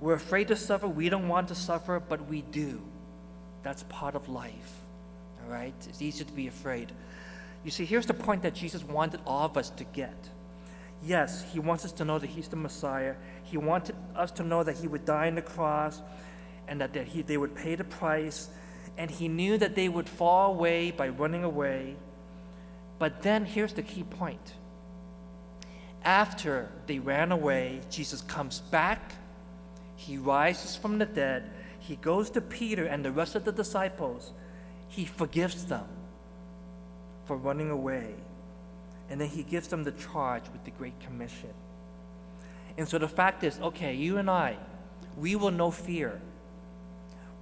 We're 0.00 0.14
afraid 0.14 0.48
to 0.48 0.56
suffer. 0.56 0.86
We 0.86 1.08
don't 1.08 1.28
want 1.28 1.48
to 1.48 1.54
suffer, 1.54 2.00
but 2.00 2.26
we 2.28 2.42
do. 2.42 2.80
That's 3.62 3.82
part 3.84 4.14
of 4.14 4.28
life. 4.28 4.80
All 5.42 5.50
right? 5.50 5.74
It's 5.88 6.00
easy 6.00 6.24
to 6.24 6.32
be 6.32 6.46
afraid. 6.46 6.92
You 7.64 7.70
see, 7.70 7.84
here's 7.84 8.06
the 8.06 8.14
point 8.14 8.42
that 8.42 8.54
Jesus 8.54 8.84
wanted 8.84 9.20
all 9.26 9.46
of 9.46 9.56
us 9.56 9.70
to 9.70 9.84
get 9.84 10.14
Yes, 11.02 11.44
he 11.52 11.60
wants 11.60 11.84
us 11.84 11.92
to 11.92 12.04
know 12.04 12.18
that 12.18 12.26
he's 12.26 12.48
the 12.48 12.56
Messiah. 12.56 13.14
He 13.44 13.56
wanted 13.56 13.94
us 14.16 14.30
to 14.32 14.42
know 14.42 14.64
that 14.64 14.76
he 14.76 14.88
would 14.88 15.04
die 15.04 15.28
on 15.28 15.36
the 15.36 15.42
cross 15.42 16.02
and 16.66 16.80
that 16.80 16.94
he, 16.96 17.22
they 17.22 17.36
would 17.36 17.54
pay 17.54 17.76
the 17.76 17.84
price. 17.84 18.48
And 18.98 19.10
he 19.10 19.28
knew 19.28 19.56
that 19.56 19.74
they 19.74 19.88
would 19.88 20.08
fall 20.08 20.50
away 20.50 20.90
by 20.90 21.08
running 21.08 21.44
away. 21.44 21.96
But 22.98 23.22
then 23.22 23.46
here's 23.46 23.72
the 23.72 23.82
key 23.82 24.02
point. 24.02 24.54
After 26.04 26.68
they 26.86 26.98
ran 26.98 27.32
away, 27.32 27.80
Jesus 27.90 28.20
comes 28.22 28.60
back. 28.60 29.12
He 29.96 30.18
rises 30.18 30.76
from 30.76 30.98
the 30.98 31.06
dead. 31.06 31.50
He 31.78 31.96
goes 31.96 32.28
to 32.30 32.40
Peter 32.40 32.84
and 32.84 33.04
the 33.04 33.12
rest 33.12 33.34
of 33.34 33.44
the 33.44 33.52
disciples. 33.52 34.32
He 34.88 35.04
forgives 35.04 35.64
them 35.66 35.86
for 37.24 37.36
running 37.36 37.70
away. 37.70 38.14
And 39.10 39.20
then 39.20 39.28
he 39.28 39.42
gives 39.42 39.68
them 39.68 39.84
the 39.84 39.92
charge 39.92 40.44
with 40.52 40.64
the 40.64 40.70
Great 40.72 40.98
Commission. 41.00 41.54
And 42.76 42.88
so 42.88 42.98
the 42.98 43.08
fact 43.08 43.42
is 43.42 43.58
okay, 43.60 43.94
you 43.94 44.18
and 44.18 44.28
I, 44.28 44.56
we 45.16 45.34
will 45.34 45.50
know 45.50 45.70
fear. 45.70 46.20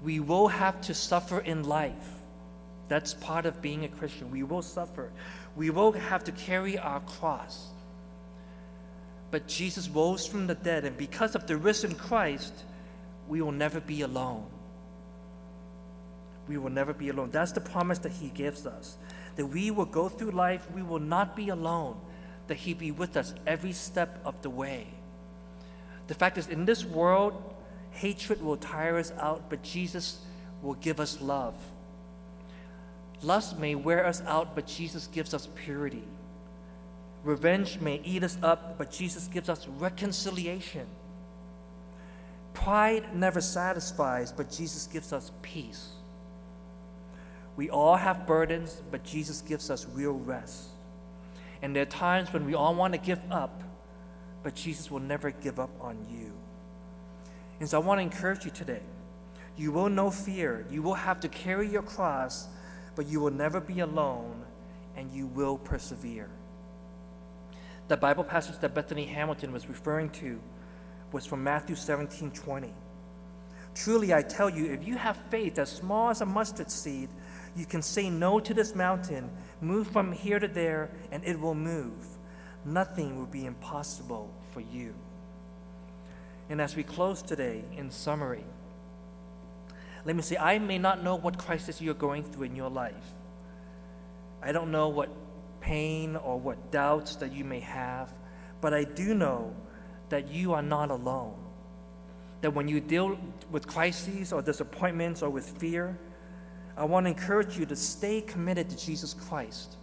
We 0.02 0.20
will 0.20 0.48
have 0.48 0.80
to 0.82 0.94
suffer 0.94 1.40
in 1.40 1.64
life. 1.64 2.12
That's 2.88 3.14
part 3.14 3.46
of 3.46 3.60
being 3.60 3.84
a 3.84 3.88
Christian. 3.88 4.30
We 4.30 4.42
will 4.42 4.62
suffer. 4.62 5.10
We 5.56 5.70
will 5.70 5.92
have 5.92 6.24
to 6.24 6.32
carry 6.32 6.78
our 6.78 7.00
cross. 7.00 7.68
But 9.30 9.48
Jesus 9.48 9.88
rose 9.88 10.26
from 10.26 10.46
the 10.46 10.54
dead, 10.54 10.84
and 10.84 10.96
because 10.96 11.34
of 11.34 11.46
the 11.46 11.56
risen 11.56 11.94
Christ, 11.94 12.52
we 13.28 13.42
will 13.42 13.52
never 13.52 13.80
be 13.80 14.02
alone. 14.02 14.46
We 16.48 16.58
will 16.58 16.70
never 16.70 16.92
be 16.92 17.08
alone. 17.08 17.30
That's 17.32 17.50
the 17.52 17.60
promise 17.60 17.98
that 18.00 18.12
He 18.12 18.28
gives 18.28 18.66
us 18.66 18.96
that 19.36 19.46
we 19.46 19.70
will 19.70 19.84
go 19.86 20.08
through 20.08 20.30
life, 20.30 20.66
we 20.74 20.82
will 20.82 20.98
not 20.98 21.36
be 21.36 21.50
alone, 21.50 21.96
that 22.48 22.56
He 22.56 22.74
be 22.74 22.90
with 22.90 23.16
us 23.16 23.34
every 23.46 23.72
step 23.72 24.18
of 24.24 24.40
the 24.42 24.50
way. 24.50 24.86
The 26.08 26.14
fact 26.14 26.38
is, 26.38 26.48
in 26.48 26.64
this 26.64 26.84
world, 26.84 27.54
hatred 27.96 28.42
will 28.42 28.56
tire 28.56 28.98
us 28.98 29.12
out, 29.18 29.48
but 29.48 29.62
Jesus 29.62 30.20
will 30.62 30.74
give 30.74 31.00
us 31.00 31.20
love. 31.20 31.54
Lust 33.22 33.58
may 33.58 33.74
wear 33.74 34.06
us 34.06 34.22
out, 34.26 34.54
but 34.54 34.66
Jesus 34.66 35.06
gives 35.06 35.32
us 35.32 35.48
purity. 35.54 36.04
Revenge 37.24 37.80
may 37.80 38.00
eat 38.04 38.22
us 38.22 38.36
up, 38.42 38.78
but 38.78 38.90
Jesus 38.90 39.26
gives 39.28 39.48
us 39.48 39.66
reconciliation. 39.66 40.86
Pride 42.52 43.16
never 43.16 43.40
satisfies, 43.40 44.30
but 44.30 44.50
Jesus 44.50 44.86
gives 44.86 45.12
us 45.12 45.32
peace. 45.42 45.88
We 47.56 47.70
all 47.70 47.96
have 47.96 48.26
burdens, 48.26 48.82
but 48.90 49.02
Jesus 49.02 49.40
gives 49.40 49.70
us 49.70 49.86
real 49.94 50.12
rest. 50.12 50.68
And 51.62 51.74
there 51.74 51.82
are 51.82 51.86
times 51.86 52.32
when 52.32 52.44
we 52.44 52.54
all 52.54 52.74
want 52.74 52.92
to 52.92 53.00
give 53.00 53.20
up, 53.32 53.62
but 54.42 54.54
Jesus 54.54 54.90
will 54.90 55.00
never 55.00 55.30
give 55.30 55.58
up 55.58 55.70
on 55.80 55.96
you. 56.10 56.35
And 57.60 57.68
so 57.68 57.80
I 57.80 57.84
want 57.84 57.98
to 57.98 58.02
encourage 58.02 58.44
you 58.44 58.50
today. 58.50 58.82
You 59.56 59.72
will 59.72 59.88
know 59.88 60.10
fear. 60.10 60.66
You 60.70 60.82
will 60.82 60.94
have 60.94 61.20
to 61.20 61.28
carry 61.28 61.68
your 61.68 61.82
cross, 61.82 62.48
but 62.94 63.06
you 63.06 63.20
will 63.20 63.30
never 63.30 63.60
be 63.60 63.80
alone, 63.80 64.44
and 64.96 65.10
you 65.10 65.26
will 65.26 65.58
persevere. 65.58 66.28
The 67.88 67.96
Bible 67.96 68.24
passage 68.24 68.58
that 68.58 68.74
Bethany 68.74 69.06
Hamilton 69.06 69.52
was 69.52 69.68
referring 69.68 70.10
to 70.10 70.40
was 71.12 71.24
from 71.24 71.42
Matthew 71.42 71.76
17 71.76 72.32
20. 72.32 72.74
Truly, 73.74 74.14
I 74.14 74.22
tell 74.22 74.48
you, 74.48 74.72
if 74.72 74.86
you 74.86 74.96
have 74.96 75.16
faith 75.30 75.58
as 75.58 75.70
small 75.70 76.10
as 76.10 76.20
a 76.22 76.26
mustard 76.26 76.70
seed, 76.70 77.10
you 77.54 77.66
can 77.66 77.82
say 77.82 78.10
no 78.10 78.40
to 78.40 78.54
this 78.54 78.74
mountain, 78.74 79.30
move 79.60 79.86
from 79.88 80.12
here 80.12 80.38
to 80.38 80.48
there, 80.48 80.90
and 81.12 81.22
it 81.24 81.38
will 81.38 81.54
move. 81.54 82.06
Nothing 82.64 83.18
will 83.18 83.26
be 83.26 83.46
impossible 83.46 84.32
for 84.52 84.60
you. 84.60 84.94
And 86.48 86.60
as 86.60 86.76
we 86.76 86.82
close 86.82 87.22
today, 87.22 87.64
in 87.76 87.90
summary, 87.90 88.44
let 90.04 90.14
me 90.14 90.22
say 90.22 90.36
I 90.36 90.58
may 90.58 90.78
not 90.78 91.02
know 91.02 91.16
what 91.16 91.38
crisis 91.38 91.80
you're 91.80 91.94
going 91.94 92.22
through 92.22 92.44
in 92.44 92.56
your 92.56 92.70
life. 92.70 92.94
I 94.42 94.52
don't 94.52 94.70
know 94.70 94.88
what 94.88 95.08
pain 95.60 96.14
or 96.14 96.38
what 96.38 96.70
doubts 96.70 97.16
that 97.16 97.32
you 97.32 97.44
may 97.44 97.60
have, 97.60 98.12
but 98.60 98.72
I 98.72 98.84
do 98.84 99.14
know 99.14 99.54
that 100.08 100.28
you 100.28 100.52
are 100.52 100.62
not 100.62 100.90
alone. 100.90 101.34
That 102.42 102.54
when 102.54 102.68
you 102.68 102.80
deal 102.80 103.18
with 103.50 103.66
crises 103.66 104.32
or 104.32 104.42
disappointments 104.42 105.22
or 105.22 105.30
with 105.30 105.58
fear, 105.58 105.98
I 106.76 106.84
want 106.84 107.06
to 107.06 107.10
encourage 107.10 107.58
you 107.58 107.66
to 107.66 107.74
stay 107.74 108.20
committed 108.20 108.68
to 108.70 108.76
Jesus 108.76 109.14
Christ. 109.14 109.76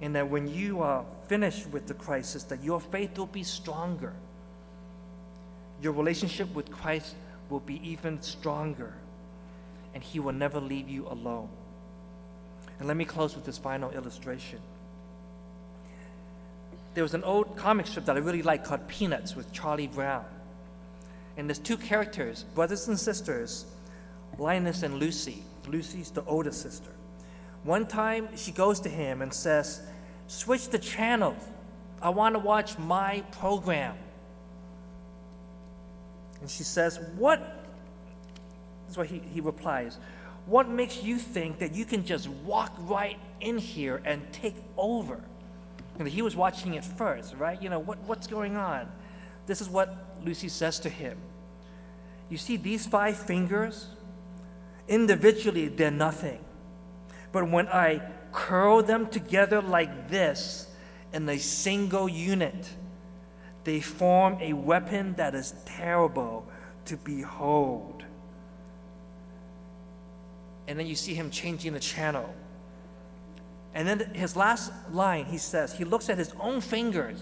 And 0.00 0.16
that 0.16 0.28
when 0.28 0.48
you 0.48 0.80
are 0.80 1.04
finished 1.28 1.68
with 1.68 1.86
the 1.86 1.94
crisis, 1.94 2.42
that 2.44 2.64
your 2.64 2.80
faith 2.80 3.16
will 3.16 3.26
be 3.26 3.44
stronger. 3.44 4.14
Your 5.84 5.92
relationship 5.92 6.52
with 6.54 6.72
Christ 6.72 7.14
will 7.50 7.60
be 7.60 7.78
even 7.86 8.22
stronger. 8.22 8.94
And 9.92 10.02
He 10.02 10.18
will 10.18 10.32
never 10.32 10.58
leave 10.58 10.88
you 10.88 11.06
alone. 11.08 11.50
And 12.78 12.88
let 12.88 12.96
me 12.96 13.04
close 13.04 13.36
with 13.36 13.44
this 13.44 13.58
final 13.58 13.90
illustration. 13.90 14.60
There 16.94 17.04
was 17.04 17.12
an 17.12 17.22
old 17.22 17.58
comic 17.58 17.86
strip 17.86 18.06
that 18.06 18.16
I 18.16 18.20
really 18.20 18.40
liked 18.40 18.64
called 18.64 18.88
Peanuts 18.88 19.36
with 19.36 19.52
Charlie 19.52 19.88
Brown. 19.88 20.24
And 21.36 21.50
there's 21.50 21.58
two 21.58 21.76
characters, 21.76 22.44
brothers 22.54 22.88
and 22.88 22.98
sisters, 22.98 23.66
Linus 24.38 24.84
and 24.84 24.98
Lucy. 24.98 25.42
Lucy's 25.68 26.10
the 26.10 26.24
older 26.24 26.52
sister. 26.52 26.92
One 27.62 27.86
time 27.86 28.34
she 28.38 28.52
goes 28.52 28.80
to 28.80 28.88
him 28.88 29.20
and 29.20 29.34
says, 29.34 29.82
Switch 30.28 30.66
the 30.70 30.78
channel. 30.78 31.36
I 32.00 32.08
want 32.08 32.36
to 32.36 32.38
watch 32.38 32.78
my 32.78 33.22
program. 33.32 33.96
And 36.40 36.50
she 36.50 36.62
says, 36.62 37.00
What? 37.16 37.40
This 38.86 38.92
is 38.92 38.96
what 38.98 39.06
he, 39.06 39.20
he 39.32 39.40
replies. 39.40 39.98
What 40.46 40.68
makes 40.68 41.02
you 41.02 41.18
think 41.18 41.58
that 41.58 41.74
you 41.74 41.84
can 41.84 42.04
just 42.04 42.28
walk 42.28 42.72
right 42.80 43.18
in 43.40 43.58
here 43.58 44.02
and 44.04 44.30
take 44.32 44.56
over? 44.76 45.20
And 45.98 46.06
he 46.08 46.22
was 46.22 46.36
watching 46.36 46.74
it 46.74 46.84
first, 46.84 47.34
right? 47.36 47.60
You 47.62 47.70
know, 47.70 47.78
what, 47.78 47.98
what's 48.00 48.26
going 48.26 48.56
on? 48.56 48.90
This 49.46 49.60
is 49.60 49.68
what 49.68 50.18
Lucy 50.22 50.48
says 50.48 50.78
to 50.80 50.88
him. 50.88 51.16
You 52.28 52.36
see 52.36 52.56
these 52.56 52.86
five 52.86 53.16
fingers? 53.16 53.86
Individually, 54.88 55.68
they're 55.68 55.90
nothing. 55.90 56.44
But 57.32 57.48
when 57.48 57.68
I 57.68 58.02
curl 58.32 58.82
them 58.82 59.06
together 59.06 59.62
like 59.62 60.08
this 60.08 60.68
in 61.12 61.28
a 61.28 61.38
single 61.38 62.08
unit, 62.08 62.68
they 63.64 63.80
form 63.80 64.38
a 64.40 64.52
weapon 64.52 65.14
that 65.14 65.34
is 65.34 65.54
terrible 65.64 66.46
to 66.86 66.96
behold. 66.98 68.04
And 70.68 70.78
then 70.78 70.86
you 70.86 70.94
see 70.94 71.14
him 71.14 71.30
changing 71.30 71.72
the 71.72 71.80
channel. 71.80 72.34
And 73.74 73.88
then 73.88 74.14
his 74.14 74.36
last 74.36 74.72
line, 74.92 75.24
he 75.24 75.38
says, 75.38 75.72
he 75.72 75.84
looks 75.84 76.08
at 76.08 76.16
his 76.16 76.32
own 76.38 76.60
fingers 76.60 77.20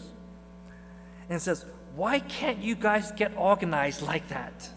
and 1.30 1.40
says, 1.40 1.64
Why 1.96 2.18
can't 2.20 2.58
you 2.58 2.74
guys 2.74 3.10
get 3.12 3.32
organized 3.36 4.02
like 4.02 4.28
that? 4.28 4.68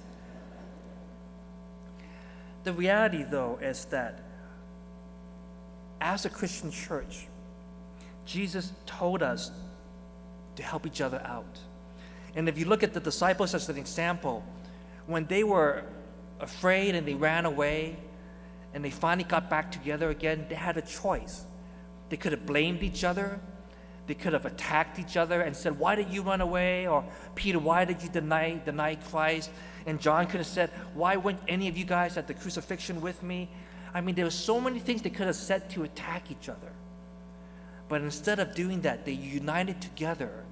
The 2.64 2.74
reality, 2.74 3.24
though, 3.24 3.60
is 3.62 3.86
that 3.86 4.22
as 6.02 6.26
a 6.26 6.30
Christian 6.30 6.72
church, 6.72 7.28
Jesus 8.26 8.72
told 8.86 9.22
us 9.22 9.52
to 10.56 10.64
help 10.64 10.86
each 10.86 11.02
other 11.02 11.22
out. 11.26 11.60
And 12.36 12.50
if 12.50 12.58
you 12.58 12.66
look 12.66 12.84
at 12.84 12.94
the 12.94 13.00
disciples 13.00 13.54
as 13.54 13.70
an 13.70 13.78
example, 13.78 14.44
when 15.08 15.26
they 15.26 15.44
were 15.44 15.84
afraid 16.40 16.96
and 16.96 17.08
they 17.08 17.14
ran 17.14 17.46
away 17.46 17.98
and 18.74 18.84
they 18.84 18.90
finally 18.90 19.24
got 19.24 19.50
back 19.50 19.72
together 19.72 20.10
again, 20.10 20.46
they 20.50 20.56
had 20.56 20.78
a 20.78 20.82
choice. 20.82 21.46
They 22.10 22.18
could 22.18 22.34
have 22.34 22.46
blamed 22.46 22.84
each 22.84 23.04
other. 23.04 23.40
They 24.08 24.14
could 24.14 24.34
have 24.34 24.46
attacked 24.46 25.00
each 25.00 25.18
other 25.18 25.42
and 25.42 25.56
said, 25.56 25.80
Why 25.80 25.96
did 25.96 26.10
you 26.10 26.22
run 26.22 26.42
away? 26.42 26.88
Or 26.88 27.04
Peter, 27.34 27.58
why 27.58 27.86
did 27.86 28.04
you 28.04 28.10
deny, 28.10 28.62
deny 28.64 28.96
Christ? 28.96 29.50
And 29.88 30.00
John 30.00 30.28
could 30.28 30.38
have 30.38 30.48
said, 30.48 30.70
Why 30.94 31.18
weren't 31.18 31.40
any 31.48 31.68
of 31.68 31.78
you 31.78 31.86
guys 31.86 32.18
at 32.18 32.28
the 32.28 32.34
crucifixion 32.34 33.02
with 33.02 33.24
me? 33.24 33.50
I 33.94 34.02
mean, 34.02 34.14
there 34.14 34.26
were 34.26 34.32
so 34.32 34.60
many 34.60 34.80
things 34.80 35.02
they 35.02 35.10
could 35.10 35.26
have 35.26 35.36
said 35.36 35.70
to 35.72 35.84
attack 35.84 36.30
each 36.30 36.50
other. 36.50 36.72
But 37.88 38.02
instead 38.02 38.40
of 38.40 38.56
doing 38.56 38.82
that, 38.82 39.06
they 39.06 39.12
united 39.12 39.82
together 39.82 40.44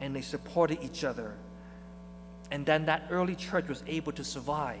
and 0.00 0.14
they 0.14 0.20
supported 0.20 0.78
each 0.82 1.04
other. 1.04 1.34
And 2.50 2.66
then 2.66 2.86
that 2.86 3.06
early 3.10 3.34
church 3.34 3.68
was 3.68 3.82
able 3.86 4.12
to 4.12 4.24
survive. 4.24 4.80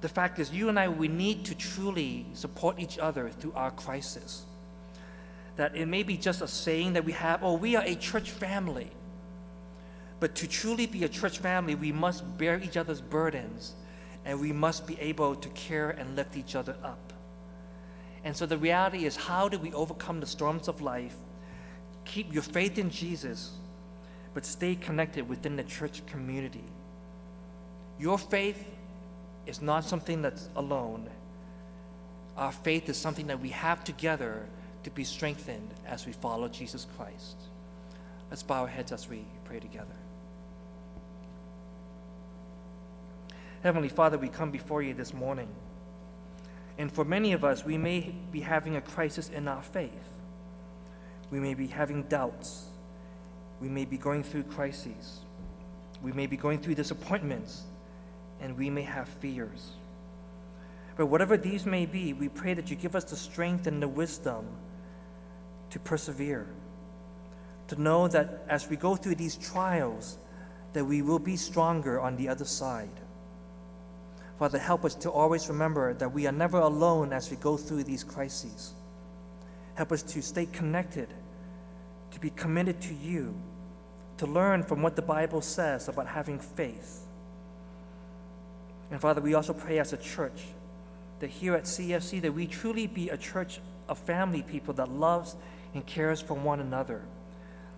The 0.00 0.08
fact 0.08 0.38
is, 0.38 0.52
you 0.52 0.68
and 0.68 0.78
I, 0.78 0.88
we 0.88 1.08
need 1.08 1.44
to 1.46 1.54
truly 1.54 2.26
support 2.34 2.78
each 2.78 2.98
other 2.98 3.30
through 3.30 3.52
our 3.54 3.70
crisis. 3.70 4.44
That 5.56 5.76
it 5.76 5.86
may 5.86 6.02
be 6.02 6.16
just 6.16 6.42
a 6.42 6.48
saying 6.48 6.94
that 6.94 7.04
we 7.04 7.12
have, 7.12 7.42
oh, 7.42 7.54
we 7.54 7.76
are 7.76 7.84
a 7.84 7.94
church 7.94 8.30
family. 8.30 8.90
But 10.18 10.34
to 10.36 10.48
truly 10.48 10.86
be 10.86 11.04
a 11.04 11.08
church 11.08 11.38
family, 11.38 11.74
we 11.74 11.92
must 11.92 12.38
bear 12.38 12.60
each 12.60 12.76
other's 12.76 13.00
burdens 13.00 13.74
and 14.24 14.40
we 14.40 14.52
must 14.52 14.86
be 14.86 14.98
able 15.00 15.34
to 15.34 15.48
care 15.50 15.90
and 15.90 16.14
lift 16.14 16.36
each 16.36 16.54
other 16.54 16.76
up. 16.82 17.11
And 18.24 18.36
so 18.36 18.46
the 18.46 18.58
reality 18.58 19.04
is, 19.04 19.16
how 19.16 19.48
do 19.48 19.58
we 19.58 19.72
overcome 19.72 20.20
the 20.20 20.26
storms 20.26 20.68
of 20.68 20.80
life? 20.80 21.16
Keep 22.04 22.32
your 22.32 22.42
faith 22.42 22.78
in 22.78 22.90
Jesus, 22.90 23.50
but 24.34 24.46
stay 24.46 24.74
connected 24.74 25.28
within 25.28 25.56
the 25.56 25.64
church 25.64 26.04
community. 26.06 26.64
Your 27.98 28.18
faith 28.18 28.64
is 29.46 29.60
not 29.60 29.84
something 29.84 30.22
that's 30.22 30.48
alone. 30.56 31.08
Our 32.36 32.52
faith 32.52 32.88
is 32.88 32.96
something 32.96 33.26
that 33.26 33.40
we 33.40 33.50
have 33.50 33.84
together 33.84 34.46
to 34.84 34.90
be 34.90 35.04
strengthened 35.04 35.70
as 35.86 36.06
we 36.06 36.12
follow 36.12 36.48
Jesus 36.48 36.86
Christ. 36.96 37.36
Let's 38.30 38.42
bow 38.42 38.62
our 38.62 38.66
heads 38.66 38.92
as 38.92 39.08
we 39.08 39.24
pray 39.44 39.60
together. 39.60 39.94
Heavenly 43.62 43.88
Father, 43.88 44.18
we 44.18 44.28
come 44.28 44.50
before 44.50 44.82
you 44.82 44.94
this 44.94 45.12
morning. 45.12 45.48
And 46.78 46.90
for 46.90 47.04
many 47.04 47.32
of 47.32 47.44
us, 47.44 47.64
we 47.64 47.76
may 47.76 48.14
be 48.30 48.40
having 48.40 48.76
a 48.76 48.80
crisis 48.80 49.28
in 49.28 49.48
our 49.48 49.62
faith. 49.62 50.08
We 51.30 51.38
may 51.40 51.54
be 51.54 51.66
having 51.66 52.04
doubts. 52.04 52.66
We 53.60 53.68
may 53.68 53.84
be 53.84 53.96
going 53.96 54.22
through 54.22 54.44
crises. 54.44 55.20
We 56.02 56.12
may 56.12 56.26
be 56.26 56.36
going 56.36 56.60
through 56.60 56.74
disappointments. 56.74 57.62
And 58.40 58.56
we 58.56 58.70
may 58.70 58.82
have 58.82 59.08
fears. 59.08 59.72
But 60.96 61.06
whatever 61.06 61.36
these 61.36 61.64
may 61.64 61.86
be, 61.86 62.12
we 62.12 62.28
pray 62.28 62.54
that 62.54 62.70
you 62.70 62.76
give 62.76 62.94
us 62.96 63.04
the 63.04 63.16
strength 63.16 63.66
and 63.66 63.82
the 63.82 63.88
wisdom 63.88 64.46
to 65.70 65.78
persevere. 65.78 66.46
To 67.68 67.80
know 67.80 68.08
that 68.08 68.44
as 68.48 68.68
we 68.68 68.76
go 68.76 68.96
through 68.96 69.14
these 69.14 69.36
trials, 69.36 70.18
that 70.72 70.84
we 70.84 71.02
will 71.02 71.18
be 71.18 71.36
stronger 71.36 72.00
on 72.00 72.16
the 72.16 72.28
other 72.28 72.44
side. 72.44 73.00
Father, 74.42 74.58
help 74.58 74.84
us 74.84 74.96
to 74.96 75.08
always 75.08 75.48
remember 75.48 75.94
that 75.94 76.12
we 76.12 76.26
are 76.26 76.32
never 76.32 76.58
alone 76.58 77.12
as 77.12 77.30
we 77.30 77.36
go 77.36 77.56
through 77.56 77.84
these 77.84 78.02
crises. 78.02 78.72
Help 79.76 79.92
us 79.92 80.02
to 80.02 80.20
stay 80.20 80.46
connected, 80.46 81.08
to 82.10 82.18
be 82.18 82.30
committed 82.30 82.80
to 82.80 82.92
you, 82.92 83.36
to 84.16 84.26
learn 84.26 84.64
from 84.64 84.82
what 84.82 84.96
the 84.96 85.02
Bible 85.02 85.42
says 85.42 85.86
about 85.86 86.08
having 86.08 86.40
faith. 86.40 87.06
And 88.90 89.00
Father, 89.00 89.20
we 89.20 89.34
also 89.34 89.52
pray 89.52 89.78
as 89.78 89.92
a 89.92 89.96
church 89.96 90.42
that 91.20 91.30
here 91.30 91.54
at 91.54 91.62
CFC 91.62 92.20
that 92.22 92.34
we 92.34 92.48
truly 92.48 92.88
be 92.88 93.10
a 93.10 93.16
church 93.16 93.60
of 93.88 93.96
family 93.96 94.42
people 94.42 94.74
that 94.74 94.88
loves 94.88 95.36
and 95.72 95.86
cares 95.86 96.20
for 96.20 96.34
one 96.34 96.58
another. 96.58 97.02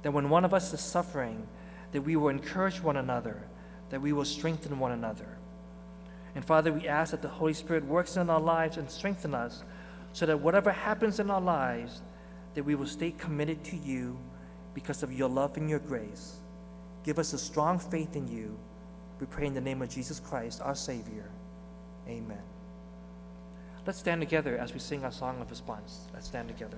That 0.00 0.14
when 0.14 0.30
one 0.30 0.46
of 0.46 0.54
us 0.54 0.72
is 0.72 0.80
suffering, 0.80 1.46
that 1.92 2.00
we 2.00 2.16
will 2.16 2.30
encourage 2.30 2.80
one 2.80 2.96
another, 2.96 3.42
that 3.90 4.00
we 4.00 4.14
will 4.14 4.24
strengthen 4.24 4.78
one 4.78 4.92
another. 4.92 5.33
And 6.34 6.44
Father, 6.44 6.72
we 6.72 6.88
ask 6.88 7.12
that 7.12 7.22
the 7.22 7.28
Holy 7.28 7.54
Spirit 7.54 7.84
works 7.84 8.16
in 8.16 8.28
our 8.28 8.40
lives 8.40 8.76
and 8.76 8.90
strengthen 8.90 9.34
us 9.34 9.62
so 10.12 10.26
that 10.26 10.40
whatever 10.40 10.72
happens 10.72 11.20
in 11.20 11.30
our 11.30 11.40
lives, 11.40 12.02
that 12.54 12.64
we 12.64 12.74
will 12.74 12.86
stay 12.86 13.12
committed 13.12 13.62
to 13.64 13.76
you 13.76 14.18
because 14.74 15.02
of 15.02 15.12
your 15.12 15.28
love 15.28 15.56
and 15.56 15.68
your 15.68 15.78
grace. 15.78 16.36
Give 17.04 17.18
us 17.18 17.32
a 17.32 17.38
strong 17.38 17.78
faith 17.78 18.16
in 18.16 18.26
you. 18.28 18.58
We 19.20 19.26
pray 19.26 19.46
in 19.46 19.54
the 19.54 19.60
name 19.60 19.82
of 19.82 19.88
Jesus 19.88 20.18
Christ, 20.20 20.60
our 20.62 20.74
Savior. 20.74 21.30
Amen. 22.08 22.42
Let's 23.86 23.98
stand 23.98 24.20
together 24.20 24.56
as 24.56 24.72
we 24.72 24.80
sing 24.80 25.04
our 25.04 25.12
song 25.12 25.40
of 25.40 25.50
response. 25.50 26.08
Let's 26.14 26.26
stand 26.26 26.48
together. 26.48 26.72